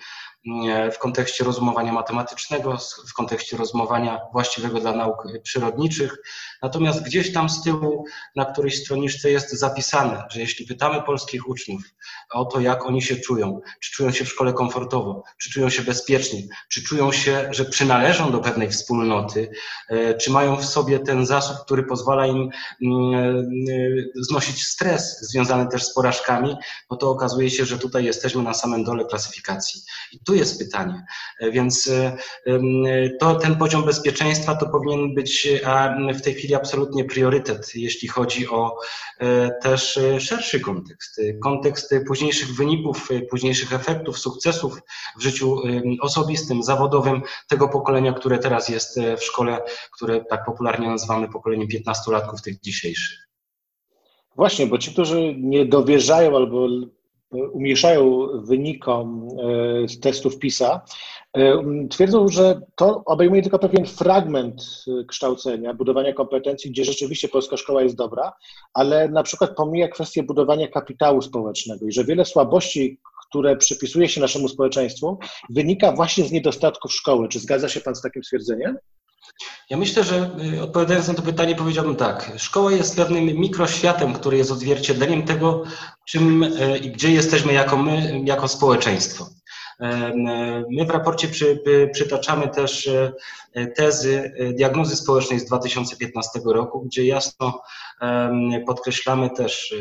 W 0.94 0.98
kontekście 1.00 1.44
rozumowania 1.44 1.94
matematycznego, 1.94 2.78
w 3.10 3.14
kontekście 3.14 3.58
rozumowania 3.58 4.20
właściwego 4.34 4.80
dla 4.80 4.92
nauk 4.92 5.28
przyrodniczych. 5.44 6.18
Natomiast 6.62 7.04
gdzieś 7.04 7.34
tam 7.34 7.50
z 7.50 7.64
tyłu 7.64 8.06
na 8.36 8.46
którejś 8.46 8.84
stroniczce 8.84 9.32
jest 9.32 9.52
zapisane, 9.52 10.24
że 10.30 10.40
jeśli 10.40 10.66
pytamy 10.66 11.02
polskich 11.02 11.50
uczniów 11.50 11.82
o 12.32 12.46
to, 12.46 12.60
jak 12.60 12.86
oni 12.86 13.02
się 13.02 13.16
czują, 13.16 13.62
czy 13.80 13.92
czują 13.92 14.12
się 14.12 14.26
w 14.26 14.30
szkole 14.30 14.54
komfortowo, 14.54 15.24
czy 15.38 15.52
czują 15.52 15.70
się 15.70 15.82
bezpiecznie, 15.82 16.42
czy 16.70 16.84
czują 16.84 17.12
się, 17.12 17.48
że 17.52 17.66
przynależą 17.66 18.32
do 18.32 18.40
pewnej 18.40 18.70
wspólnoty, 18.70 19.52
e, 19.90 20.14
czy 20.14 20.32
mają 20.32 20.58
w 20.58 20.66
sobie 20.66 21.00
ten 21.00 21.26
zasób, 21.26 21.58
który 21.66 21.84
pozwala 21.84 22.28
im 22.28 22.50
mm, 22.82 23.14
e, 23.14 23.44
znosić 24.16 24.64
stres 24.64 25.18
związany 25.22 25.68
też 25.68 25.84
z 25.84 25.94
porażkami, 25.94 26.56
no 26.92 26.98
to 26.98 27.10
okazuje 27.10 27.50
się, 27.50 27.66
że 27.66 27.80
tutaj 27.80 28.06
jesteśmy 28.06 28.44
na 28.44 28.54
samym 28.54 28.84
dole 28.84 29.06
klasyfikacji. 29.06 29.82
I 30.12 30.20
tu 30.32 30.36
jest 30.36 30.60
pytanie. 30.60 31.06
E, 31.40 31.52
więc 31.52 31.92
to, 33.20 33.36
ten 33.36 33.56
poziom 33.56 33.84
bezpieczeństwa 33.84 34.56
to 34.56 34.70
powinien 34.70 35.14
być 35.14 35.48
w 36.16 36.22
tej 36.22 36.34
chwili 36.34 36.56
absolutnie 36.56 37.06
priorytet, 37.06 37.76
jeśli 37.76 38.08
chodzi 38.08 38.48
o 38.50 38.78
też 39.62 40.00
szerszy 40.20 40.60
kontekst. 40.60 41.22
Kontekst 41.44 41.96
późniejszych 42.08 42.56
wyników, 42.56 43.10
późniejszych 43.30 43.74
efektów, 43.74 44.20
sukcesów 44.20 44.82
w 45.18 45.22
życiu 45.22 45.62
osobistym, 46.02 46.64
zawodowym 46.64 47.22
tego 47.48 47.70
pokolenia, 47.70 48.14
które 48.14 48.40
teraz 48.40 48.70
jest 48.70 49.00
w 49.18 49.24
szkole, 49.24 49.62
które 49.92 50.26
tak 50.26 50.46
popularnie 50.46 50.88
nazywamy 50.88 51.30
pokoleniem 51.30 51.68
15-latków 51.68 52.42
tych 52.44 52.60
dzisiejszych. 52.60 53.28
Właśnie, 54.36 54.68
bo 54.68 54.78
ci, 54.78 54.92
którzy 54.92 55.36
nie 55.38 55.66
dowierzają 55.66 56.36
albo 56.36 56.68
umieszają 57.32 58.28
wynikom 58.34 59.28
e, 59.84 59.88
z 59.88 60.00
testów 60.00 60.40
PISA, 60.40 60.82
e, 61.38 61.64
twierdzą, 61.90 62.28
że 62.28 62.62
to 62.76 63.04
obejmuje 63.06 63.42
tylko 63.42 63.60
pewien 63.60 63.86
fragment 63.86 64.62
e, 65.02 65.06
kształcenia, 65.06 65.74
budowania 65.74 66.14
kompetencji, 66.14 66.72
gdzie 66.72 66.86
rzeczywiście 66.86 67.28
polska 67.28 67.58
szkoła 67.58 67.82
jest 67.82 67.96
dobra, 67.96 68.34
ale 68.74 69.10
na 69.10 69.24
przykład 69.24 69.56
pomija 69.56 69.88
kwestię 69.88 70.24
budowania 70.24 70.68
kapitału 70.68 71.22
społecznego 71.22 71.86
i 71.86 71.92
że 71.92 72.06
wiele 72.06 72.26
słabości, 72.26 73.00
które 73.30 73.58
przypisuje 73.58 74.10
się 74.10 74.22
naszemu 74.22 74.48
społeczeństwu, 74.48 75.20
wynika 75.50 75.92
właśnie 75.92 76.24
z 76.24 76.32
niedostatków 76.32 76.94
szkoły. 76.94 77.28
Czy 77.28 77.40
zgadza 77.40 77.70
się 77.70 77.82
Pan 77.82 77.96
z 77.96 78.02
takim 78.02 78.24
stwierdzeniem? 78.24 78.78
Ja 79.72 79.78
myślę, 79.78 80.04
że 80.04 80.30
y, 80.54 80.64
odpowiadając 80.64 81.08
na 81.08 81.14
to 81.14 81.22
pytanie, 81.22 81.56
powiedziałbym 81.56 81.96
tak. 81.96 82.32
Szkoła 82.38 82.72
jest 82.72 82.96
pewnym 82.96 83.24
mikroświatem, 83.26 84.14
który 84.14 84.38
jest 84.38 84.52
odzwierciedleniem 84.52 85.24
tego, 85.24 85.64
czym 86.06 86.44
y, 86.44 86.78
i 86.78 86.92
gdzie 86.92 87.12
jesteśmy 87.12 87.54
jako 87.54 87.78
my, 87.78 88.22
jako 88.26 88.48
społeczeństwo. 88.48 89.26
Y, 89.26 89.88
my 90.70 90.86
w 90.86 90.90
raporcie 90.90 91.28
przy, 91.28 91.64
przytaczamy 91.94 92.48
też 92.48 92.90
tezy 93.76 94.34
diagnozy 94.54 94.96
społecznej 94.96 95.40
z 95.40 95.46
2015 95.46 96.40
roku, 96.46 96.82
gdzie 96.82 97.06
jasno 97.06 97.62
podkreślamy 98.68 99.30
też 99.30 99.76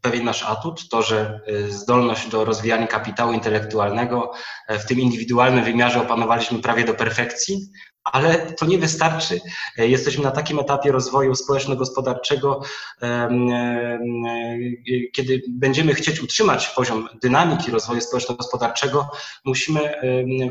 pewien 0.00 0.24
nasz 0.24 0.42
atut, 0.42 0.88
to, 0.88 1.02
że 1.02 1.40
zdolność 1.68 2.28
do 2.28 2.44
rozwijania 2.44 2.86
kapitału 2.86 3.32
intelektualnego 3.32 4.32
w 4.68 4.84
tym 4.84 5.00
indywidualnym 5.00 5.64
wymiarze 5.64 6.02
opanowaliśmy 6.02 6.58
prawie 6.58 6.84
do 6.84 6.94
perfekcji, 6.94 7.70
ale 8.04 8.52
to 8.52 8.66
nie 8.66 8.78
wystarczy. 8.78 9.40
E, 9.78 9.88
jesteśmy 9.88 10.24
na 10.24 10.30
takim 10.30 10.58
etapie 10.58 10.92
rozwoju 10.92 11.34
społeczno-gospodarczego, 11.34 12.60
kiedy 15.12 15.42
będziemy 15.48 15.94
chcieć 15.94 16.20
utrzymać 16.20 16.68
poziom 16.68 17.08
dynamiki 17.22 17.70
rozwoju 17.70 18.00
społeczno-gospodarczego, 18.00 19.10
musimy 19.44 19.94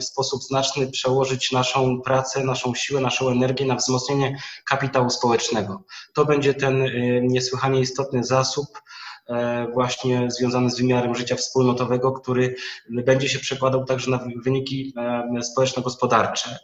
w 0.01 0.03
sposób 0.03 0.43
znaczny 0.43 0.91
przełożyć 0.91 1.51
naszą 1.51 2.01
pracę, 2.01 2.43
naszą 2.43 2.75
siłę, 2.75 3.01
naszą 3.01 3.29
energię 3.29 3.65
na 3.65 3.75
wzmocnienie 3.75 4.37
kapitału 4.65 5.09
społecznego. 5.09 5.83
To 6.13 6.25
będzie 6.25 6.53
ten 6.53 6.83
niesłychanie 7.21 7.79
istotny 7.81 8.23
zasób, 8.23 8.81
e, 9.29 9.67
właśnie 9.73 10.31
związany 10.31 10.69
z 10.69 10.77
wymiarem 10.77 11.15
życia 11.15 11.35
wspólnotowego, 11.35 12.11
który 12.11 12.55
będzie 12.89 13.29
się 13.29 13.39
przekładał 13.39 13.85
także 13.85 14.11
na 14.11 14.19
wyniki 14.43 14.93
społeczno-gospodarcze. 15.41 16.59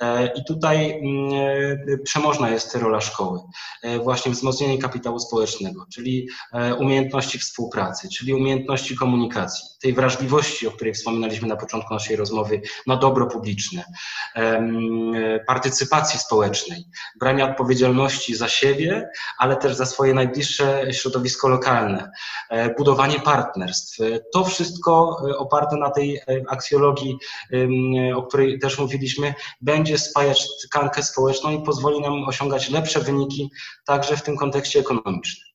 E, 0.00 0.26
I 0.26 0.44
tutaj 0.44 0.90
mm, 0.92 1.32
e, 1.88 1.98
przemożna 1.98 2.50
jest 2.50 2.74
rola 2.74 3.00
szkoły. 3.00 3.40
E, 3.82 3.98
właśnie 3.98 4.32
wzmocnienie 4.32 4.78
kapitału 4.78 5.18
społecznego, 5.18 5.86
czyli 5.92 6.28
umiejętności 6.78 7.38
współpracy, 7.38 8.08
czyli 8.18 8.34
umiejętności 8.34 8.96
komunikacji, 8.96 9.64
tej 9.82 9.92
wrażliwości, 9.92 10.66
o 10.66 10.70
której 10.70 10.94
wspominaliśmy 10.94 11.48
na 11.48 11.56
początku 11.56 11.94
naszej 11.94 12.16
rozmowy, 12.16 12.60
na 12.86 12.96
dobro 12.96 13.26
publiczne, 13.26 13.84
partycypacji 15.46 16.20
społecznej, 16.20 16.84
brania 17.20 17.50
odpowiedzialności 17.50 18.36
za 18.36 18.48
siebie, 18.48 19.08
ale 19.38 19.56
też 19.56 19.74
za 19.74 19.86
swoje 19.86 20.14
najbliższe 20.14 20.92
środowisko 20.92 21.48
lokalne, 21.48 22.10
budowanie 22.78 23.20
partnerstw. 23.20 23.98
To 24.32 24.44
wszystko 24.44 25.16
oparte 25.38 25.76
na 25.76 25.90
tej 25.90 26.20
aksjologii, 26.48 27.18
o 28.14 28.22
której 28.22 28.58
też 28.58 28.78
mówiliśmy, 28.78 29.34
będzie 29.60 29.87
będzie 29.88 30.04
spajać 30.04 30.48
tkankę 30.66 31.02
społeczną 31.02 31.50
i 31.50 31.62
pozwoli 31.62 32.00
nam 32.00 32.24
osiągać 32.24 32.70
lepsze 32.70 33.00
wyniki 33.00 33.50
także 33.86 34.16
w 34.16 34.22
tym 34.22 34.36
kontekście 34.36 34.80
ekonomicznym. 34.80 35.48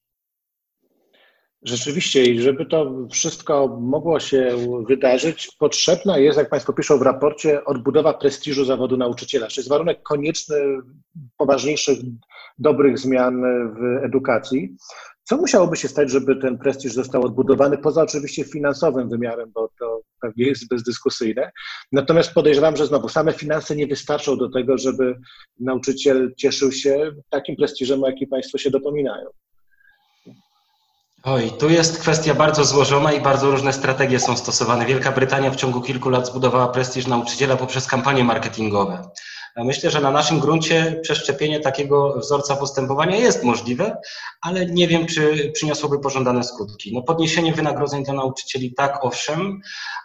Rzeczywiście, 1.62 2.24
i 2.24 2.42
żeby 2.42 2.66
to 2.66 2.92
wszystko 3.12 3.78
mogło 3.82 4.20
się 4.20 4.56
wydarzyć, 4.88 5.50
potrzebna 5.60 6.18
jest, 6.18 6.38
jak 6.38 6.50
Państwo 6.50 6.74
piszą 6.74 6.98
w 6.98 7.02
raporcie, 7.02 7.66
odbudowa 7.66 8.14
prestiżu 8.14 8.66
zawodu 8.66 8.98
nauczyciela. 8.98 9.48
To 9.48 9.54
jest 9.58 9.70
warunek 9.70 10.04
konieczny 10.04 10.56
poważniejszych, 11.38 12.00
dobrych 12.58 13.00
zmian 13.00 13.42
w 13.74 14.06
edukacji. 14.06 14.76
Co 15.24 15.38
musiałoby 15.38 15.78
się 15.78 15.88
stać, 15.88 16.12
żeby 16.12 16.36
ten 16.36 16.58
prestiż 16.58 16.94
został 16.94 17.26
odbudowany, 17.26 17.78
poza 17.78 18.02
oczywiście 18.02 18.44
finansowym 18.44 19.10
wymiarem, 19.10 19.52
bo 19.54 19.70
to 19.80 20.02
pewnie 20.22 20.46
jest 20.46 20.68
bezdyskusyjne. 20.68 21.52
Natomiast 21.92 22.34
podejrzewam, 22.34 22.78
że 22.78 22.88
znowu 22.88 23.10
same 23.10 23.34
finanse 23.34 23.76
nie 23.76 23.88
wystarczą 23.88 24.38
do 24.38 24.50
tego, 24.50 24.78
żeby 24.78 25.16
nauczyciel 25.60 26.34
cieszył 26.38 26.72
się 26.72 27.12
takim 27.30 27.56
prestiżem, 27.56 28.04
o 28.04 28.08
jaki 28.08 28.28
Państwo 28.28 28.58
się 28.58 28.72
dopominają. 28.72 29.30
Oj, 31.26 31.52
tu 31.60 31.70
jest 31.70 32.00
kwestia 32.00 32.34
bardzo 32.34 32.66
złożona 32.66 33.14
i 33.14 33.22
bardzo 33.22 33.52
różne 33.52 33.74
strategie 33.74 34.20
są 34.20 34.38
stosowane. 34.38 34.86
Wielka 34.86 35.12
Brytania 35.12 35.52
w 35.52 35.56
ciągu 35.56 35.82
kilku 35.82 36.10
lat 36.10 36.28
zbudowała 36.28 36.68
prestiż 36.68 37.08
nauczyciela 37.08 37.58
poprzez 37.58 37.88
kampanie 37.88 38.24
marketingowe. 38.24 39.10
Myślę, 39.58 39.92
że 39.92 40.02
na 40.02 40.12
naszym 40.12 40.40
gruncie 40.40 41.00
przeszczepienie 41.02 41.60
takiego 41.60 42.20
wzorca 42.20 42.56
postępowania 42.56 43.16
jest 43.16 43.44
możliwe, 43.44 43.98
ale 44.42 44.66
nie 44.66 44.88
wiem, 44.88 45.06
czy 45.06 45.52
przyniosłoby 45.54 46.00
pożądane 46.00 46.44
skutki. 46.44 46.94
No 46.94 47.02
podniesienie 47.02 47.54
wynagrodzeń 47.54 48.04
dla 48.04 48.14
nauczycieli 48.14 48.74
tak, 48.74 49.06
owszem, 49.06 49.62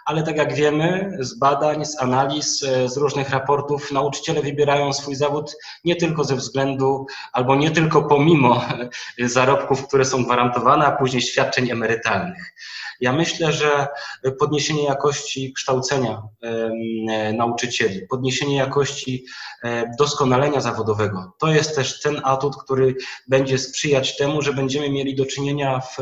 ale 0.06 0.22
tak 0.22 0.36
jak 0.36 0.54
wiemy 0.54 1.16
z 1.20 1.38
badań, 1.38 1.84
z 1.84 2.02
analiz, 2.02 2.60
z 2.86 2.96
różnych 2.96 3.30
raportów, 3.30 3.92
nauczyciele 3.92 4.42
wybierają 4.42 4.92
swój 4.92 5.14
zawód 5.14 5.56
nie 5.84 5.96
tylko 5.96 6.24
ze 6.24 6.36
względu, 6.36 7.06
albo 7.32 7.56
nie 7.56 7.70
tylko 7.70 8.02
pomimo 8.02 8.64
zarobków, 9.18 9.88
które 9.88 10.04
są 10.04 10.24
gwarantowane, 10.24 10.86
a 10.86 10.92
później 10.96 11.22
świadczeń 11.22 11.70
emerytalnych. 11.70 12.54
Ja 13.00 13.12
myślę, 13.12 13.52
że 13.52 13.86
podniesienie 14.38 14.84
jakości 14.84 15.52
kształcenia 15.52 16.22
nauczycieli, 17.34 18.06
podniesienie 18.06 18.56
jakości 18.56 19.24
e, 19.64 19.90
doskonalenia 19.98 20.60
zawodowego, 20.60 21.32
to 21.38 21.48
jest 21.48 21.74
też 21.74 22.00
ten 22.00 22.20
atut, 22.24 22.56
który 22.56 22.94
będzie 23.28 23.58
sprzyjać 23.58 24.16
temu, 24.16 24.42
że 24.42 24.52
będziemy 24.52 24.90
mieli 24.90 25.16
do 25.16 25.26
czynienia 25.26 25.80
w 25.80 25.96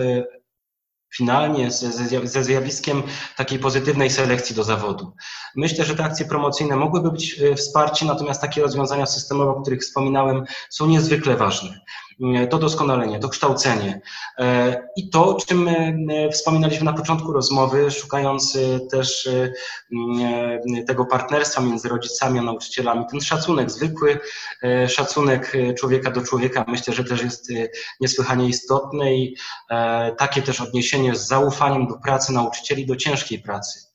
finalnie 1.17 1.71
ze, 1.71 2.45
zjawiskiem 2.45 3.03
takiej 3.37 3.59
pozytywnej 3.59 4.11
selekcji 4.11 4.57
do 4.57 4.65
zawodu. 4.65 5.13
Myślę, 5.57 5.85
że 5.85 5.97
te 5.97 6.05
akcje 6.05 6.27
promocyjne 6.27 6.77
mogłyby 6.77 7.13
być 7.13 7.41
e, 7.41 7.55
wsparciem, 7.55 8.09
natomiast 8.09 8.41
takie 8.41 8.63
rozwiązania 8.63 9.07
systemowe, 9.07 9.51
o 9.51 9.63
których 9.63 9.81
wspominałem, 9.81 10.45
są 10.71 10.87
niezwykle 10.87 11.37
ważne. 11.37 11.81
E, 12.21 12.47
to 12.47 12.59
doskonalenie, 12.59 13.19
to 13.19 13.29
kształcenie 13.29 14.01
e, 14.39 14.83
i 14.97 15.11
to, 15.11 15.27
o 15.29 15.41
czym 15.41 15.71
wspominaliśmy 16.33 16.85
na 16.85 16.93
początku 16.93 17.33
rozmowy, 17.33 17.91
szukając 17.91 18.59
też 18.91 19.29
tego 20.87 21.07
partnerstwa 21.07 21.61
między 21.61 21.89
rodzicami 21.89 22.39
a 22.39 22.43
nauczycielami, 22.43 23.05
ten 23.11 23.21
szacunek, 23.21 23.71
zwykły 23.71 24.19
szacunek 24.89 25.53
człowieka 25.79 26.11
do 26.11 26.23
człowieka, 26.23 26.65
myślę, 26.69 26.95
że 26.95 27.05
też 27.05 27.23
jest 27.23 27.53
niesłychanie 28.01 28.49
istotny 28.49 29.17
i 29.17 29.37
takie 30.19 30.43
też 30.43 30.61
odniesienie 30.61 31.17
z 31.17 31.29
zaufaniem 31.29 31.87
do 31.87 31.95
pracy 31.95 32.33
nauczycieli, 32.33 32.87
do 32.87 32.97
ciężkiej 32.97 33.39
pracy. 33.39 33.86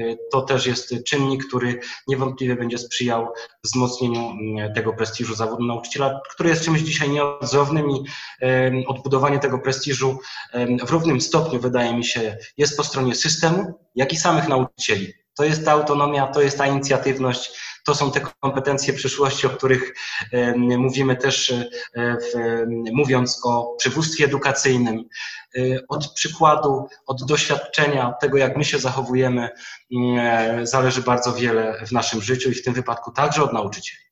Y, 0.00 0.18
to 0.32 0.42
też 0.42 0.66
jest 0.66 0.94
czynnik, 1.06 1.46
który 1.46 1.80
niewątpliwie 2.08 2.56
będzie 2.56 2.78
sprzyjał 2.78 3.28
wzmocnieniu 3.64 4.30
mm, 4.30 4.74
tego 4.74 4.92
prestiżu 4.92 5.34
zawodu 5.34 5.64
nauczyciela, 5.64 6.20
który 6.34 6.50
jest 6.50 6.64
czymś 6.64 6.80
dzisiaj 6.80 7.10
nieodzownym 7.10 7.90
i 7.90 8.04
odbudowanie 8.86 9.38
tego 9.38 9.58
prestiżu 9.58 10.18
w 10.86 10.90
równym 10.90 11.20
stopniu, 11.20 11.60
wydaje 11.60 11.96
mi 11.96 12.04
się, 12.04 12.36
jest 12.56 12.76
po 12.76 12.84
stronie 12.84 13.14
systemu, 13.14 13.74
jak 13.94 14.12
i 14.12 14.16
samych 14.16 14.48
nauczycieli. 14.48 15.12
To 15.36 15.44
jest 15.44 15.64
ta 15.64 15.72
autonomia, 15.72 16.26
to 16.26 16.42
jest 16.42 16.58
ta 16.58 16.66
inicjatywność, 16.66 17.50
to 17.90 17.94
są 17.94 18.12
te 18.12 18.20
kompetencje 18.40 18.94
przyszłości, 18.94 19.46
o 19.46 19.50
których 19.50 19.94
mówimy 20.56 21.16
też 21.16 21.50
e, 21.50 21.66
w, 21.94 22.34
mówiąc 22.92 23.40
o 23.44 23.74
przywództwie 23.78 24.24
edukacyjnym. 24.24 25.04
E, 25.56 25.60
od 25.88 26.12
przykładu, 26.12 26.86
od 27.06 27.24
doświadczenia, 27.24 28.08
od 28.08 28.20
tego, 28.20 28.38
jak 28.38 28.56
my 28.56 28.64
się 28.64 28.78
zachowujemy, 28.78 29.48
mm, 29.92 30.66
zależy 30.66 31.02
bardzo 31.02 31.32
wiele 31.32 31.86
w 31.86 31.92
naszym 31.92 32.22
życiu 32.22 32.50
i 32.50 32.54
w 32.54 32.64
tym 32.64 32.74
wypadku 32.74 33.12
także 33.12 33.42
od 33.42 33.52
nauczycieli. 33.52 34.02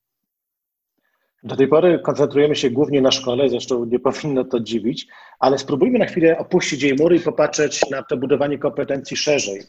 Do 1.42 1.56
tej 1.56 1.68
pory 1.68 1.98
koncentrujemy 1.98 2.56
się 2.56 2.70
głównie 2.70 3.02
na 3.02 3.10
szkole, 3.10 3.48
zresztą 3.48 3.84
nie 3.84 3.98
powinno 3.98 4.44
to 4.44 4.60
dziwić, 4.60 5.06
ale 5.38 5.58
spróbujmy 5.58 5.98
na 5.98 6.06
chwilę 6.06 6.38
opuścić 6.38 6.82
jej 6.82 6.94
mury 6.94 7.16
i 7.16 7.20
popatrzeć 7.20 7.90
na 7.90 8.02
to 8.02 8.16
budowanie 8.16 8.58
kompetencji 8.58 9.16
szerzej. 9.16 9.62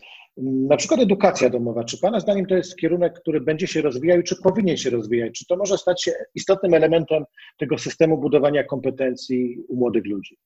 Na 0.44 0.78
przykład 0.78 1.00
edukacja 1.00 1.50
domowa. 1.50 1.84
Czy 1.84 2.00
Pana 2.00 2.20
zdaniem 2.20 2.46
to 2.46 2.56
jest 2.56 2.76
kierunek, 2.76 3.20
który 3.22 3.42
będzie 3.42 3.68
się 3.68 3.82
rozwijał 3.82 4.24
czy 4.24 4.36
powinien 4.44 4.78
się 4.78 4.90
rozwijać? 4.90 5.34
Czy 5.34 5.46
to 5.46 5.58
może 5.58 5.78
stać 5.78 6.04
się 6.04 6.12
istotnym 6.36 6.74
elementem 6.74 7.24
tego 7.58 7.78
systemu 7.78 8.18
budowania 8.18 8.64
kompetencji 8.64 9.58
u 9.68 9.76
młodych 9.76 10.06
ludzi? 10.06 10.38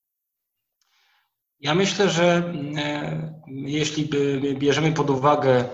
Ja 1.59 1.75
myślę, 1.75 2.09
że 2.09 2.53
e, 2.77 3.33
jeśli 3.47 4.09
bierzemy 4.55 4.91
pod 4.91 5.09
uwagę 5.09 5.65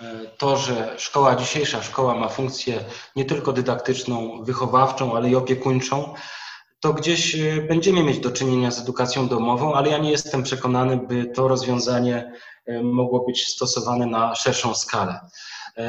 E, 0.00 0.26
to, 0.38 0.56
że 0.56 0.94
szkoła 0.98 1.36
dzisiejsza, 1.36 1.82
szkoła 1.82 2.14
ma 2.14 2.28
funkcję 2.28 2.84
nie 3.16 3.24
tylko 3.24 3.52
dydaktyczną, 3.52 4.44
wychowawczą, 4.44 5.16
ale 5.16 5.30
i 5.30 5.36
opiekuńczą, 5.36 6.14
to 6.80 6.92
gdzieś 6.92 7.34
e, 7.34 7.62
będziemy 7.68 8.02
mieć 8.02 8.18
do 8.18 8.30
czynienia 8.30 8.70
z 8.70 8.80
edukacją 8.80 9.28
domową, 9.28 9.74
ale 9.74 9.90
ja 9.90 9.98
nie 9.98 10.10
jestem 10.10 10.42
przekonany, 10.42 10.96
by 10.96 11.24
to 11.24 11.48
rozwiązanie 11.48 12.32
mogło 12.82 13.24
być 13.24 13.46
stosowane 13.46 14.06
na 14.06 14.34
szerszą 14.34 14.74
skalę. 14.74 15.20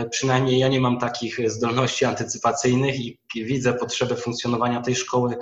Przynajmniej 0.09 0.59
ja 0.59 0.67
nie 0.67 0.79
mam 0.79 0.99
takich 0.99 1.51
zdolności 1.51 2.05
antycypacyjnych 2.05 2.99
i 2.99 3.19
widzę 3.35 3.73
potrzebę 3.73 4.15
funkcjonowania 4.15 4.81
tej 4.81 4.95
szkoły, 4.95 5.37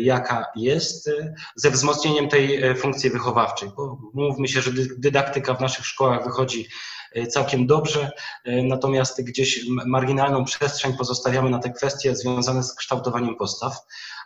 jaka 0.00 0.46
jest, 0.56 1.10
ze 1.56 1.70
wzmocnieniem 1.70 2.28
tej 2.28 2.74
funkcji 2.74 3.10
wychowawczej. 3.10 3.68
Bo 3.76 3.98
mówmy 4.14 4.48
się, 4.48 4.60
że 4.60 4.70
dydaktyka 4.98 5.54
w 5.54 5.60
naszych 5.60 5.86
szkołach 5.86 6.24
wychodzi 6.24 6.68
E, 7.12 7.26
całkiem 7.26 7.66
dobrze, 7.66 8.10
e, 8.44 8.62
natomiast 8.62 9.24
gdzieś 9.24 9.66
marginalną 9.86 10.44
przestrzeń 10.44 10.96
pozostawiamy 10.96 11.50
na 11.50 11.58
te 11.58 11.70
kwestie 11.70 12.16
związane 12.16 12.62
z 12.62 12.74
kształtowaniem 12.74 13.36
postaw, 13.36 13.76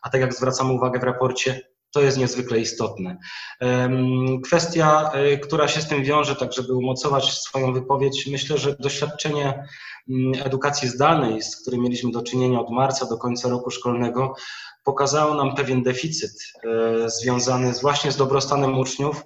a 0.02 0.10
tak 0.10 0.20
jak 0.20 0.34
zwracamy 0.34 0.72
uwagę 0.72 1.00
w 1.00 1.02
raporcie, 1.02 1.60
to 1.94 2.00
jest 2.00 2.18
niezwykle 2.18 2.58
istotne. 2.58 3.16
Kwestia, 4.44 5.10
e, 5.12 5.38
która 5.38 5.68
się 5.68 5.80
z 5.80 5.88
tym 5.88 6.04
wiąże, 6.04 6.36
tak 6.36 6.52
żeby 6.52 6.74
umocować 6.74 7.32
swoją 7.32 7.72
wypowiedź, 7.72 8.26
myślę, 8.26 8.58
że 8.58 8.76
doświadczenie 8.80 9.64
mm, 10.08 10.32
edukacji 10.44 10.88
zdalnej, 10.88 11.42
z 11.42 11.62
którym 11.62 11.80
mieliśmy 11.80 12.10
do 12.10 12.22
czynienia 12.22 12.60
od 12.60 12.70
marca 12.70 13.06
do 13.06 13.18
końca 13.18 13.48
roku 13.48 13.70
szkolnego, 13.70 14.34
pokazało 14.84 15.34
nam 15.34 15.54
pewien 15.54 15.82
deficyt 15.82 16.32
związany 17.06 17.72
właśnie 17.82 18.12
z 18.12 18.16
dobrostanem 18.16 18.78
uczniów 18.78 19.24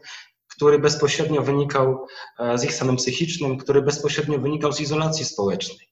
który 0.59 0.79
bezpośrednio 0.79 1.43
wynikał 1.43 2.07
e, 2.39 2.59
z 2.59 2.65
ich 2.65 2.75
stanem 2.75 2.97
psychicznym, 2.97 3.59
który 3.59 3.83
bezpośrednio 3.83 4.39
wynikał 4.39 4.73
z 4.73 4.81
izolacji 4.81 5.25
społecznej. 5.25 5.88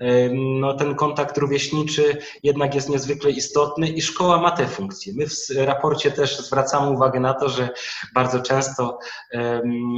E, 0.00 0.28
no, 0.34 0.74
ten 0.74 0.94
kontakt 0.94 1.38
rówieśniczy 1.38 2.18
jednak 2.42 2.74
jest 2.74 2.88
niezwykle 2.88 3.30
istotny 3.30 3.88
i 3.88 4.02
szkoła 4.02 4.40
ma 4.40 4.50
te 4.50 4.66
funkcje. 4.66 5.12
My 5.16 5.26
w 5.26 5.36
raporcie 5.56 6.10
też 6.10 6.38
zwracamy 6.38 6.90
uwagę 6.90 7.20
na 7.20 7.34
to, 7.34 7.48
że 7.48 7.68
bardzo 8.14 8.40
często 8.40 8.98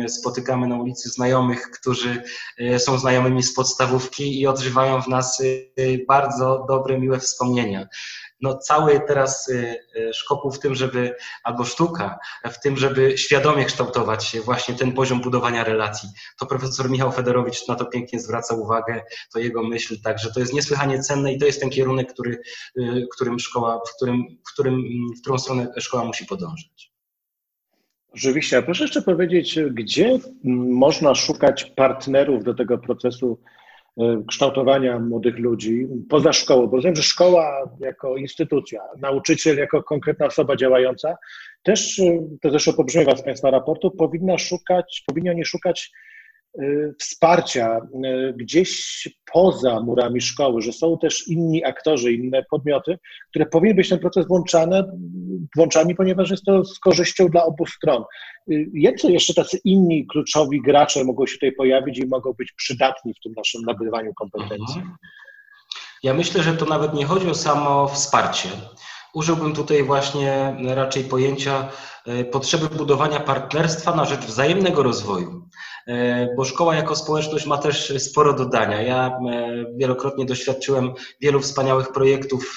spotykamy 0.09 0.67
na 0.67 0.77
ulicy 0.77 1.09
znajomych, 1.09 1.71
którzy 1.71 2.23
e, 2.59 2.79
są 2.79 2.99
znajomymi 2.99 3.43
z 3.43 3.55
podstawówki 3.55 4.41
i 4.41 4.47
odżywają 4.47 5.03
w 5.03 5.09
nas 5.09 5.43
bardzo 6.09 6.65
dobre, 6.69 6.99
miłe 6.99 7.19
wspomnienia 7.19 7.89
no 8.43 8.59
cały 8.59 9.01
teraz 9.01 9.49
y, 9.49 9.77
y, 9.97 10.15
szkopuł 10.15 10.53
w 10.53 10.59
tym, 10.59 10.75
żeby, 10.75 11.15
albo 11.45 11.65
sztuka 11.65 12.19
w 12.45 12.61
tym, 12.61 12.77
żeby 12.77 13.19
świadomie 13.19 13.65
kształtować 13.65 14.37
właśnie 14.45 14.75
ten 14.75 14.93
poziom 14.93 15.21
budowania 15.21 15.65
relacji. 15.65 16.09
To 16.39 16.47
profesor 16.47 16.91
Michał 16.91 17.13
Federowicz 17.13 17.69
na 17.69 17.75
to 17.75 17.85
pięknie 17.85 18.21
zwraca 18.21 18.55
uwagę, 18.55 19.03
to 19.33 19.39
jego 19.39 19.63
myśl, 19.63 20.01
także 20.05 20.33
to 20.33 20.41
jest 20.41 20.53
niesłychanie 20.53 21.01
cenne 21.01 21.33
i 21.33 21.39
to 21.39 21.47
jest 21.47 21.61
ten 21.61 21.71
kierunek, 21.71 22.13
który, 22.13 22.39
y, 22.79 23.07
którym 23.15 23.39
szkoła, 23.39 23.81
w, 23.89 23.97
którym, 23.97 24.25
w, 24.49 24.53
którym, 24.53 24.83
w 25.19 25.21
którą 25.21 25.39
stronę 25.39 25.69
szkoła 25.79 26.05
musi 26.05 26.27
podążać. 26.27 26.93
Oczywiście, 28.15 28.59
a 28.59 28.63
proszę 28.63 28.85
jeszcze 28.85 29.03
powiedzieć, 29.03 29.59
gdzie 29.71 30.19
można 30.45 31.15
szukać 31.15 31.65
partnerów 31.65 32.45
do 32.45 32.55
tego 32.55 32.79
procesu 32.79 33.39
kształtowania 34.29 34.99
młodych 34.99 35.39
ludzi 35.39 35.87
poza 36.09 36.33
szkołą, 36.33 36.67
bo 36.67 36.77
rozumiem, 36.77 36.97
że 36.97 37.03
szkoła 37.03 37.71
jako 37.81 38.17
instytucja, 38.17 38.81
nauczyciel 39.01 39.57
jako 39.57 39.83
konkretna 39.83 40.27
osoba 40.27 40.57
działająca, 40.57 41.17
też, 41.63 41.99
e, 41.99 42.19
to 42.43 42.51
zresztą 42.51 42.73
pobrzmiewa 42.73 43.17
z 43.17 43.23
Państwa 43.23 43.51
raportu, 43.51 43.91
powinna 43.91 44.39
szukać, 44.39 45.03
powinni 45.07 45.31
oni 45.31 45.45
szukać 45.45 45.93
Y, 46.61 46.95
wsparcia 46.99 47.81
gdzieś 48.35 49.09
poza 49.33 49.81
murami 49.81 50.21
szkoły, 50.21 50.63
że 50.63 50.73
są 50.73 50.99
też 50.99 51.29
inni 51.29 51.65
aktorzy, 51.65 52.13
inne 52.13 52.45
podmioty, 52.51 52.99
które 53.31 53.47
powinny 53.47 53.75
być 53.75 53.87
w 53.87 53.91
ten 53.91 53.99
proces 53.99 54.27
włączane, 54.27 54.93
włączani, 55.57 55.95
ponieważ 55.95 56.31
jest 56.31 56.45
to 56.45 56.65
z 56.65 56.79
korzyścią 56.79 57.29
dla 57.29 57.45
obu 57.45 57.67
stron. 57.67 58.05
Y, 58.51 58.67
Jacy 58.75 59.13
jeszcze 59.13 59.35
tacy 59.35 59.59
inni 59.65 60.07
kluczowi 60.07 60.63
gracze 60.63 61.05
mogą 61.05 61.27
się 61.27 61.35
tutaj 61.35 61.53
pojawić 61.53 61.99
i 61.99 62.07
mogą 62.07 62.33
być 62.33 62.53
przydatni 62.53 63.15
w 63.15 63.21
tym 63.21 63.33
naszym 63.37 63.63
nabywaniu 63.63 64.15
kompetencji? 64.15 64.81
Mhm. 64.81 64.97
Ja 66.03 66.15
myślę, 66.15 66.43
że 66.43 66.53
to 66.53 66.67
nawet 66.67 66.95
nie 66.95 67.07
chodzi 67.07 67.31
o 67.31 67.35
samo 67.35 67.89
wsparcie. 67.89 68.49
Użyłbym 69.15 69.55
tutaj 69.55 69.83
właśnie 69.83 70.57
raczej 70.65 71.05
pojęcia 71.05 71.69
potrzeby 72.33 72.69
budowania 72.77 73.21
partnerstwa 73.21 73.97
na 73.97 74.05
rzecz 74.05 74.21
wzajemnego 74.21 74.83
rozwoju. 74.83 75.49
E, 75.87 76.29
bo 76.37 76.45
szkoła 76.45 76.75
jako 76.75 76.97
społeczność 76.97 77.47
ma 77.47 77.59
też 77.59 78.03
sporo 78.03 78.33
dodania. 78.33 78.83
Ja 78.83 79.07
e, 79.07 79.65
wielokrotnie 79.75 80.25
doświadczyłem 80.25 80.93
wielu 81.21 81.41
wspaniałych 81.41 81.93
projektów, 81.93 82.57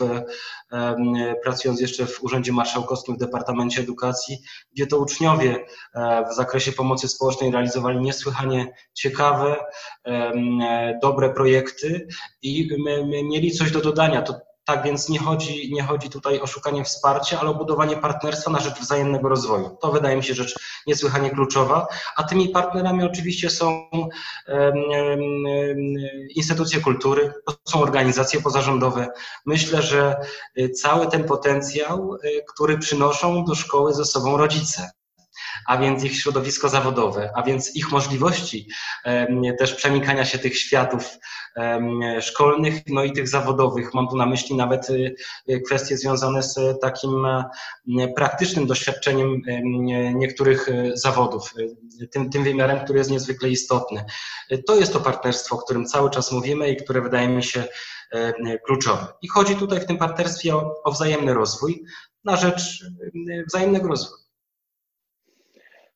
e, 0.72 1.36
pracując 1.44 1.82
jeszcze 1.82 2.06
w 2.06 2.24
Urzędzie 2.24 2.52
Marszałkowskim 2.52 3.16
w 3.16 3.20
Departamencie 3.20 3.82
Edukacji, 3.82 4.38
gdzie 4.74 4.88
to 4.88 4.98
uczniowie 4.98 5.66
w 6.32 6.34
zakresie 6.36 6.72
pomocy 6.72 7.08
społecznej 7.08 7.52
realizowali 7.52 8.00
niesłychanie 8.00 8.74
ciekawe, 8.94 9.56
dobre 11.02 11.30
projekty 11.30 12.08
i 12.42 12.70
mieli 13.24 13.52
coś 13.52 13.72
do 13.72 13.82
dodania. 13.82 14.22
To 14.22 14.40
tak 14.66 14.84
więc 14.84 15.10
nie 15.10 15.20
chodzi, 15.20 15.74
nie 15.74 15.84
chodzi 15.84 16.10
tutaj 16.10 16.40
o 16.40 16.48
szukanie 16.48 16.84
wsparcia, 16.84 17.40
ale 17.40 17.50
o 17.50 17.56
budowanie 17.56 17.98
partnerstwa 17.98 18.52
na 18.52 18.60
rzecz 18.60 18.80
wzajemnego 18.80 19.30
rozwoju. 19.30 19.78
To 19.82 19.92
wydaje 19.92 20.18
mi 20.18 20.24
się 20.24 20.34
rzecz 20.34 20.56
niesłychanie 20.88 21.30
kluczowa, 21.30 21.88
a 22.16 22.24
tymi 22.24 22.50
partnerami 22.50 23.04
oczywiście 23.04 23.50
są 23.50 23.90
instytucje 26.36 26.82
kultury, 26.82 27.34
to 27.46 27.54
są 27.66 27.82
organizacje 27.82 28.42
pozarządowe. 28.42 29.08
Myślę, 29.46 29.82
że 29.82 30.16
y, 30.60 30.70
cały 30.70 31.08
ten 31.08 31.24
potencjał, 31.24 32.16
y, 32.16 32.44
który 32.48 32.78
przynoszą 32.78 33.46
do 33.46 33.56
szkoły 33.56 33.94
ze 33.94 34.06
sobą 34.06 34.38
rodzice 34.38 34.92
a 35.68 35.78
więc 35.78 36.04
ich 36.04 36.20
środowisko 36.20 36.70
zawodowe, 36.70 37.30
a 37.36 37.44
więc 37.44 37.76
ich 37.76 37.92
możliwości 37.92 38.68
też 39.60 39.74
przenikania 39.74 40.26
się 40.26 40.40
tych 40.40 40.58
światów 40.58 41.18
szkolnych, 42.22 42.82
no 42.88 43.04
i 43.04 43.12
tych 43.12 43.28
zawodowych. 43.28 43.94
Mam 43.94 44.08
tu 44.08 44.18
na 44.18 44.26
myśli 44.26 44.56
nawet 44.56 44.90
y, 44.90 45.16
y, 45.50 45.62
kwestie 45.62 45.98
związane 45.98 46.44
z 46.44 46.80
takim 46.82 47.28
praktycznym 48.16 48.68
doświadczeniem 48.68 49.42
niektórych 50.16 50.70
e, 50.70 50.98
zawodów, 50.98 51.54
tym, 52.12 52.30
tym 52.30 52.44
wymiarem, 52.44 52.80
który 52.80 53.00
jest 53.00 53.12
niezwykle 53.12 53.50
istotny. 53.50 54.06
To 54.68 54.76
jest 54.76 54.94
to 54.94 55.00
partnerstwo, 55.00 55.56
o 55.56 55.60
którym 55.60 55.86
cały 55.86 56.10
czas 56.10 56.32
mówimy 56.32 56.70
i 56.72 56.78
które 56.78 57.02
wydaje 57.02 57.28
mi 57.28 57.44
się 57.44 57.64
kluczowe. 58.66 59.08
I 59.22 59.28
chodzi 59.28 59.56
tutaj 59.56 59.80
w 59.80 59.86
tym 59.86 59.98
partnerstwie 59.98 60.56
o, 60.56 60.84
o 60.84 60.92
wzajemny 60.92 61.34
rozwój 61.34 61.84
na 62.24 62.36
rzecz 62.36 62.86
wzajemnego 63.48 63.88
rozwoju. 63.88 64.25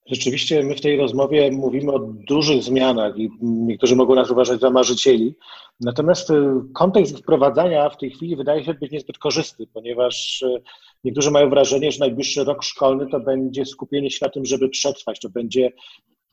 Rzeczywiście 0.10 0.64
my 0.64 0.76
w 0.76 0.82
tej 0.82 0.98
rozmowie 0.98 1.52
mówimy 1.52 1.92
o 1.92 2.00
dużych 2.00 2.64
zmianach 2.64 3.18
i 3.18 3.30
niektórzy 3.42 3.96
mogą 3.96 4.16
nas 4.16 4.32
uważać 4.32 4.60
za 4.60 4.70
marzycieli. 4.70 5.36
Natomiast 5.80 6.30
y, 6.30 6.34
kontekst 6.74 7.18
wprowadzania 7.18 7.90
w 7.90 7.98
tej 7.98 8.12
chwili 8.12 8.36
wydaje 8.36 8.64
się 8.64 8.74
być 8.74 8.92
niezbyt 8.92 9.18
korzystny, 9.18 9.68
ponieważ 9.74 10.42
y, 10.42 10.62
niektórzy 11.04 11.32
mają 11.32 11.50
wrażenie, 11.50 11.92
że 11.92 12.00
najbliższy 12.00 12.44
rok 12.44 12.64
szkolny 12.64 13.08
to 13.12 13.20
będzie 13.20 13.66
skupienie 13.66 14.12
się 14.12 14.18
na 14.22 14.30
tym, 14.30 14.46
żeby 14.46 14.70
przetrwać, 14.70 15.20
to 15.20 15.30
będzie 15.30 15.72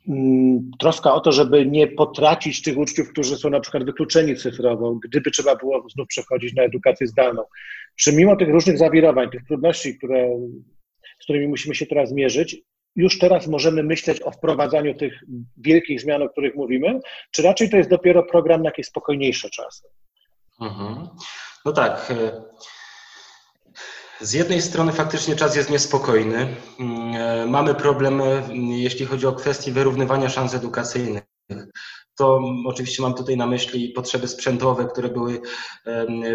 mm, 0.09 0.71
troska 0.79 1.15
o 1.15 1.21
to, 1.21 1.33
żeby 1.33 1.67
nie 1.67 1.87
potracić 1.87 2.63
tych 2.63 2.79
uczniów, 2.79 3.13
którzy 3.13 3.37
są 3.37 3.51
na 3.51 3.61
przykład 3.61 3.85
wykluczeni 3.85 4.37
cyfrowo, 4.37 4.95
gdyby 4.95 5.31
trzeba 5.31 5.57
było 5.57 5.89
znów 5.89 6.09
przechodzić 6.09 6.55
na 6.55 6.63
edukację 6.63 7.07
zdalną. 7.07 7.43
Czy 7.97 8.13
mimo 8.13 8.37
tych 8.37 8.49
różnych 8.49 8.79
zawirowań, 8.79 9.31
tych 9.31 9.45
trudności, 9.45 9.99
które, 9.99 10.29
z 11.21 11.25
którymi 11.25 11.49
musimy 11.49 11.75
się 11.75 11.87
teraz 11.87 12.13
mierzyć, 12.13 12.57
już 12.97 13.19
teraz 13.19 13.47
możemy 13.47 13.83
myśleć 13.83 14.23
o 14.23 14.31
wprowadzaniu 14.31 14.95
tych 14.95 15.13
wielkich 15.57 16.01
zmian, 16.01 16.23
o 16.23 16.29
których 16.29 16.55
mówimy, 16.55 17.01
czy 17.31 17.43
raczej 17.43 17.71
to 17.71 17.77
jest 17.77 17.91
dopiero 17.91 18.23
program 18.23 18.63
na 18.63 18.69
jakieś 18.69 18.87
spokojniejsze 18.87 19.51
czasy? 19.51 19.89
Mhm. 20.61 21.09
No 21.65 21.73
tak. 21.73 22.11
E, 22.11 22.43
z 24.21 24.33
jednej 24.33 24.63
strony 24.63 24.93
faktycznie 24.93 25.37
czas 25.37 25.57
jest 25.57 25.71
niespokojny. 25.71 26.57
Mm, 26.81 27.15
e, 27.15 27.47
mamy 27.47 27.75
problem, 27.75 28.23
jeśli 28.69 29.07
chodzi 29.07 29.27
o 29.27 29.33
kwestie 29.33 29.73
wyrównywania 29.73 30.29
szans 30.29 30.55
edukacyjnych. 30.55 31.23
To 32.17 32.41
oczywiście 32.67 33.03
mam 33.03 33.15
tutaj 33.15 33.37
na 33.37 33.47
myśli 33.47 33.89
potrzeby 33.89 34.29
sprzętowe, 34.29 34.85
które 34.85 35.09
były 35.09 35.41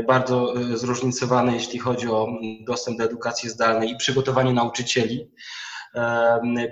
bardzo 0.08 0.56
e, 0.56 0.78
zróżnicowane, 0.78 1.54
jeśli 1.54 1.80
chodzi 1.80 2.08
o 2.08 2.28
dostęp 2.66 2.98
do 2.98 3.04
edukacji 3.04 3.50
zdalnej 3.50 3.92
i 3.92 3.98
przygotowanie 3.98 4.54
nauczycieli 4.54 5.32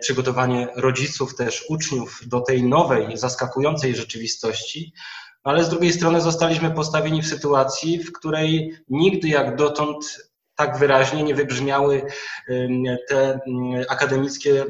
przygotowanie 0.02 0.68
rodziców, 0.76 1.36
też 1.36 1.66
uczniów 1.70 2.22
do 2.26 2.42
tej 2.42 2.64
nowej, 2.64 3.18
zaskakującej 3.18 3.96
rzeczywistości, 3.96 4.94
ale 5.44 5.64
z 5.64 5.70
drugiej 5.70 5.94
strony 5.94 6.22
zostaliśmy 6.22 6.72
postawieni 6.72 7.22
w 7.22 7.28
sytuacji, 7.28 8.04
w 8.04 8.12
której 8.12 8.74
nigdy 8.90 9.28
jak 9.28 9.56
dotąd 9.56 10.30
tak 10.56 10.78
wyraźnie 10.78 11.24
nie 11.24 11.36
wybrzmiały 11.36 12.02
te 13.10 13.40
akademickie 13.90 14.66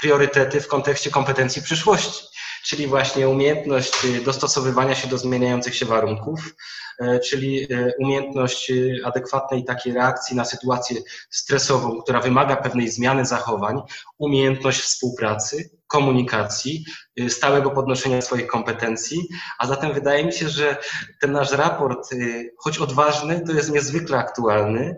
priorytety 0.00 0.60
w 0.60 0.68
kontekście 0.68 1.10
kompetencji 1.10 1.62
przyszłości, 1.62 2.24
czyli 2.64 2.86
właśnie 2.86 3.28
umiejętność 3.28 3.92
dostosowywania 4.24 4.94
się 4.94 5.08
do 5.08 5.18
zmieniających 5.18 5.76
się 5.76 5.86
warunków, 5.86 6.54
E, 7.02 7.20
czyli 7.20 7.72
e, 7.72 7.92
umiejętność 7.98 8.70
e, 8.70 9.06
adekwatnej 9.06 9.64
takiej 9.64 9.92
reakcji 9.92 10.36
na 10.36 10.44
sytuację 10.44 10.96
stresową, 11.30 12.02
która 12.02 12.20
wymaga 12.20 12.56
pewnej 12.56 12.88
zmiany 12.88 13.26
zachowań, 13.26 13.80
umiejętność 14.18 14.80
współpracy, 14.80 15.70
komunikacji, 15.92 16.84
y, 17.20 17.30
stałego 17.30 17.70
podnoszenia 17.70 18.22
swoich 18.22 18.46
kompetencji, 18.46 19.28
a 19.58 19.66
zatem 19.66 19.92
wydaje 19.92 20.24
mi 20.24 20.32
się, 20.32 20.48
że 20.48 20.76
ten 21.20 21.32
nasz 21.32 21.52
raport, 21.52 22.12
y, 22.12 22.54
choć 22.58 22.78
odważny, 22.78 23.40
to 23.46 23.52
jest 23.52 23.72
niezwykle 23.72 24.18
aktualny 24.18 24.96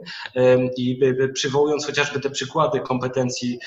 i 0.77 1.01
przywołując 1.35 1.87
chociażby 1.87 2.21
te 2.21 2.31
przykłady 2.31 2.81
kompetencji, 2.81 3.59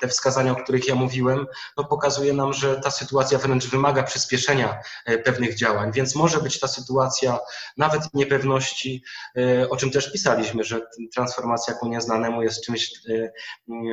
te 0.00 0.08
wskazania, 0.08 0.52
o 0.52 0.56
których 0.56 0.88
ja 0.88 0.94
mówiłem, 0.94 1.46
no 1.76 1.84
pokazuje 1.84 2.32
nam, 2.32 2.52
że 2.52 2.76
ta 2.76 2.90
sytuacja 2.90 3.38
wręcz 3.38 3.66
wymaga 3.66 4.02
przyspieszenia 4.02 4.78
e, 5.04 5.18
pewnych 5.18 5.54
działań, 5.54 5.92
więc 5.92 6.14
może 6.14 6.40
być 6.40 6.60
ta 6.60 6.68
sytuacja 6.68 7.38
nawet 7.76 8.02
niepewności, 8.14 9.02
e, 9.36 9.68
o 9.70 9.76
czym 9.76 9.90
też 9.90 10.12
pisaliśmy, 10.12 10.64
że 10.64 10.80
transformacja 11.14 11.74
ku 11.74 11.88
nieznanemu 11.88 12.42
jest 12.42 12.64
czymś 12.64 12.92
e, 13.08 13.30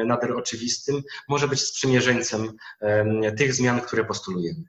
nader 0.05 0.31
oczywistym, 0.31 1.03
może 1.27 1.44
może 1.45 1.55
być 1.55 1.61
sprzymierzeńcem 1.61 2.57
tych 3.37 3.53
zmian, 3.53 3.81
które 3.81 4.05
postulujemy. 4.05 4.63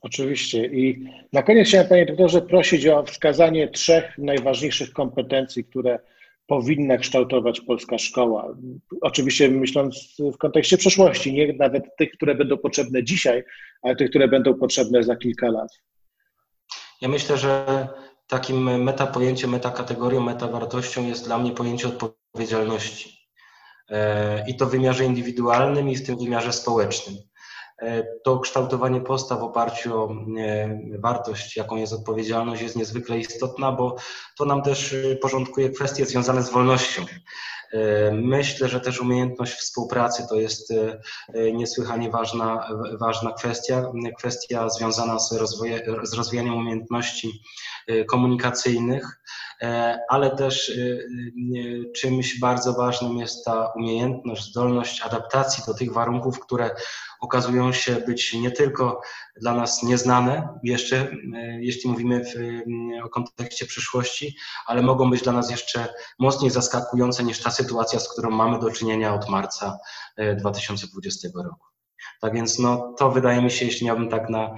Oczywiście. 0.00 0.66
I 0.66 1.04
na 1.32 1.42
koniec 1.42 1.68
chciałem, 1.68 1.88
panie 1.88 2.06
doktorze, 2.06 2.42
prosić 2.42 2.86
o 2.86 3.04
wskazanie 3.04 3.68
trzech 3.68 4.18
najważniejszych 4.18 4.92
kompetencji, 4.92 5.64
które 5.64 5.98
powinna 6.46 6.96
kształtować 6.96 7.60
polska 7.60 7.98
szkoła. 7.98 8.56
Oczywiście 9.00 9.48
myśląc 9.48 10.16
w 10.18 10.36
kontekście 10.36 10.76
przeszłości, 10.76 11.32
nie 11.32 11.52
nawet 11.52 11.84
tych, 11.98 12.12
które 12.12 12.34
będą 12.34 12.58
potrzebne 12.58 13.04
dzisiaj, 13.04 13.44
ale 13.82 13.96
tych, 13.96 14.10
które 14.10 14.28
będą 14.28 14.54
potrzebne 14.54 15.02
za 15.02 15.16
kilka 15.16 15.48
lat. 15.50 15.68
Ja 17.00 17.08
myślę, 17.08 17.36
że 17.38 17.88
takim 18.26 18.82
metapojęciem, 18.82 19.50
metakategorią, 19.50 20.20
metawartością 20.20 21.06
jest 21.06 21.24
dla 21.24 21.38
mnie 21.38 21.50
pojęcie 21.50 21.88
odpowiedzialności. 21.88 23.19
E, 23.90 24.44
i 24.48 24.56
to 24.56 24.66
w 24.66 24.70
wymiarze 24.70 25.04
indywidualnym 25.04 25.88
i 25.88 25.96
w 25.96 26.06
tym 26.06 26.18
wymiarze 26.18 26.52
społecznym. 26.52 27.16
E, 27.82 28.02
to 28.24 28.38
kształtowanie 28.38 29.00
postaw 29.00 29.40
w 29.40 29.42
oparciu 29.42 30.00
o 30.02 30.14
e, 30.38 30.78
wartość, 30.98 31.56
jaką 31.56 31.76
jest 31.76 31.92
odpowiedzialność, 31.92 32.62
jest 32.62 32.76
niezwykle 32.76 33.18
istotna, 33.18 33.72
bo 33.72 33.96
to 34.38 34.44
nam 34.44 34.62
też 34.62 34.94
porządkuje 35.22 35.70
kwestie 35.70 36.06
związane 36.06 36.42
z 36.42 36.50
wolnością. 36.50 37.04
Myślę, 38.12 38.68
że 38.68 38.80
też 38.80 39.00
umiejętność 39.00 39.52
współpracy 39.52 40.26
to 40.28 40.34
jest 40.34 40.74
niesłychanie 41.52 42.10
ważna, 42.10 42.68
ważna 43.00 43.32
kwestia, 43.32 43.92
kwestia 44.18 44.68
związana 44.68 45.18
z, 45.18 45.32
rozwoje, 45.32 45.82
z 46.02 46.14
rozwijaniem 46.14 46.54
umiejętności 46.54 47.42
komunikacyjnych, 48.08 49.20
E, 49.62 49.98
ale 50.08 50.36
też 50.36 50.70
e, 50.70 50.82
e, 50.82 51.92
czymś 51.92 52.40
bardzo 52.40 52.72
ważnym 52.72 53.18
jest 53.18 53.44
ta 53.44 53.72
umiejętność, 53.76 54.50
zdolność 54.50 55.02
adaptacji 55.02 55.64
do 55.66 55.74
tych 55.74 55.92
warunków, 55.92 56.40
które 56.40 56.70
okazują 57.20 57.72
się 57.72 57.94
być 57.94 58.34
nie 58.34 58.50
tylko 58.50 59.00
dla 59.40 59.54
nas 59.54 59.82
nieznane 59.82 60.48
jeszcze, 60.62 61.10
jeśli 61.60 61.90
mówimy 61.90 62.24
w, 62.24 62.34
o 63.04 63.08
kontekście 63.08 63.66
przyszłości, 63.66 64.36
ale 64.66 64.82
mogą 64.82 65.10
być 65.10 65.22
dla 65.22 65.32
nas 65.32 65.50
jeszcze 65.50 65.94
mocniej 66.18 66.50
zaskakujące 66.50 67.24
niż 67.24 67.42
ta 67.42 67.50
sytuacja, 67.50 68.00
z 68.00 68.12
którą 68.12 68.30
mamy 68.30 68.58
do 68.58 68.70
czynienia 68.70 69.14
od 69.14 69.28
marca 69.28 69.78
2020 70.36 71.28
roku. 71.44 71.69
Tak 72.20 72.34
więc 72.34 72.58
no, 72.58 72.94
to 72.98 73.10
wydaje 73.10 73.42
mi 73.42 73.50
się, 73.50 73.66
jeśli 73.66 73.86
miałbym 73.86 74.08
tak 74.08 74.30
na 74.30 74.54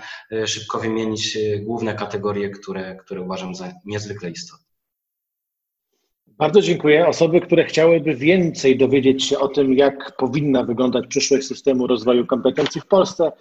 szybko 0.47 0.79
wymienić 0.79 1.39
główne 1.61 1.95
kategorie, 1.95 2.51
które, 2.51 2.97
które 2.97 3.21
uważam 3.21 3.55
za 3.55 3.73
niezwykle 3.85 4.31
istotne. 4.31 4.67
Bardzo 6.27 6.61
dziękuję. 6.61 7.07
Osoby, 7.07 7.41
które 7.41 7.65
chciałyby 7.65 8.15
więcej 8.15 8.79
dowiedzieć 8.79 9.25
się 9.25 9.39
o 9.39 9.49
tym, 9.49 9.73
jak 9.75 10.17
powinna 10.17 10.65
wyglądać 10.65 11.07
przyszłość 11.07 11.47
systemu 11.47 11.87
rozwoju 11.87 12.27
kompetencji 12.27 12.81
w 12.81 12.87
Polsce, 12.87 13.33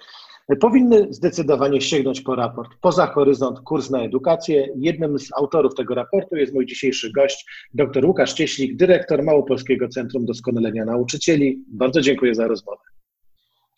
powinny 0.59 1.07
zdecydowanie 1.09 1.81
sięgnąć 1.81 2.21
po 2.21 2.35
raport 2.35 2.71
Poza 2.81 3.07
Horyzont 3.07 3.59
Kurs 3.59 3.89
na 3.89 4.01
Edukację. 4.01 4.67
Jednym 4.75 5.19
z 5.19 5.29
autorów 5.37 5.75
tego 5.75 5.95
raportu 5.95 6.35
jest 6.35 6.53
mój 6.53 6.65
dzisiejszy 6.65 7.11
gość, 7.11 7.45
dr 7.73 8.05
Łukasz 8.05 8.33
Cieślik, 8.33 8.75
dyrektor 8.75 9.23
Małopolskiego 9.23 9.87
Centrum 9.87 10.25
Doskonalenia 10.25 10.85
Nauczycieli. 10.85 11.65
Bardzo 11.67 12.01
dziękuję 12.01 12.35
za 12.35 12.47
rozmowę. 12.47 12.81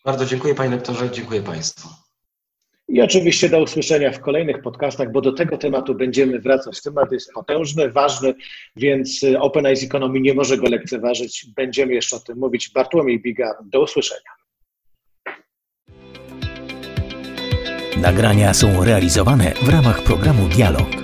Bardzo 0.04 0.26
dziękuję 0.26 0.54
panie 0.54 0.70
doktorze, 0.70 1.10
dziękuję 1.10 1.42
państwu. 1.42 1.88
I 2.88 3.02
oczywiście 3.02 3.48
do 3.48 3.62
usłyszenia 3.62 4.12
w 4.12 4.20
kolejnych 4.20 4.62
podcastach, 4.62 5.12
bo 5.12 5.20
do 5.20 5.32
tego 5.32 5.58
tematu 5.58 5.94
będziemy 5.94 6.40
wracać. 6.40 6.82
Temat 6.82 7.12
jest 7.12 7.32
potężny, 7.32 7.90
ważny, 7.90 8.34
więc 8.76 9.22
y, 9.22 9.40
Open 9.40 9.66
Eyes 9.66 9.82
Economy 9.82 10.20
nie 10.20 10.34
może 10.34 10.58
go 10.58 10.68
lekceważyć. 10.68 11.46
Będziemy 11.56 11.94
jeszcze 11.94 12.16
o 12.16 12.20
tym 12.20 12.38
mówić. 12.38 12.70
Bartłomiej 12.72 13.22
Biga, 13.22 13.54
do 13.64 13.82
usłyszenia. 13.82 14.30
Nagrania 17.96 18.54
są 18.54 18.84
realizowane 18.84 19.52
w 19.62 19.68
ramach 19.68 20.02
programu 20.02 20.48
Dialog 20.48 21.03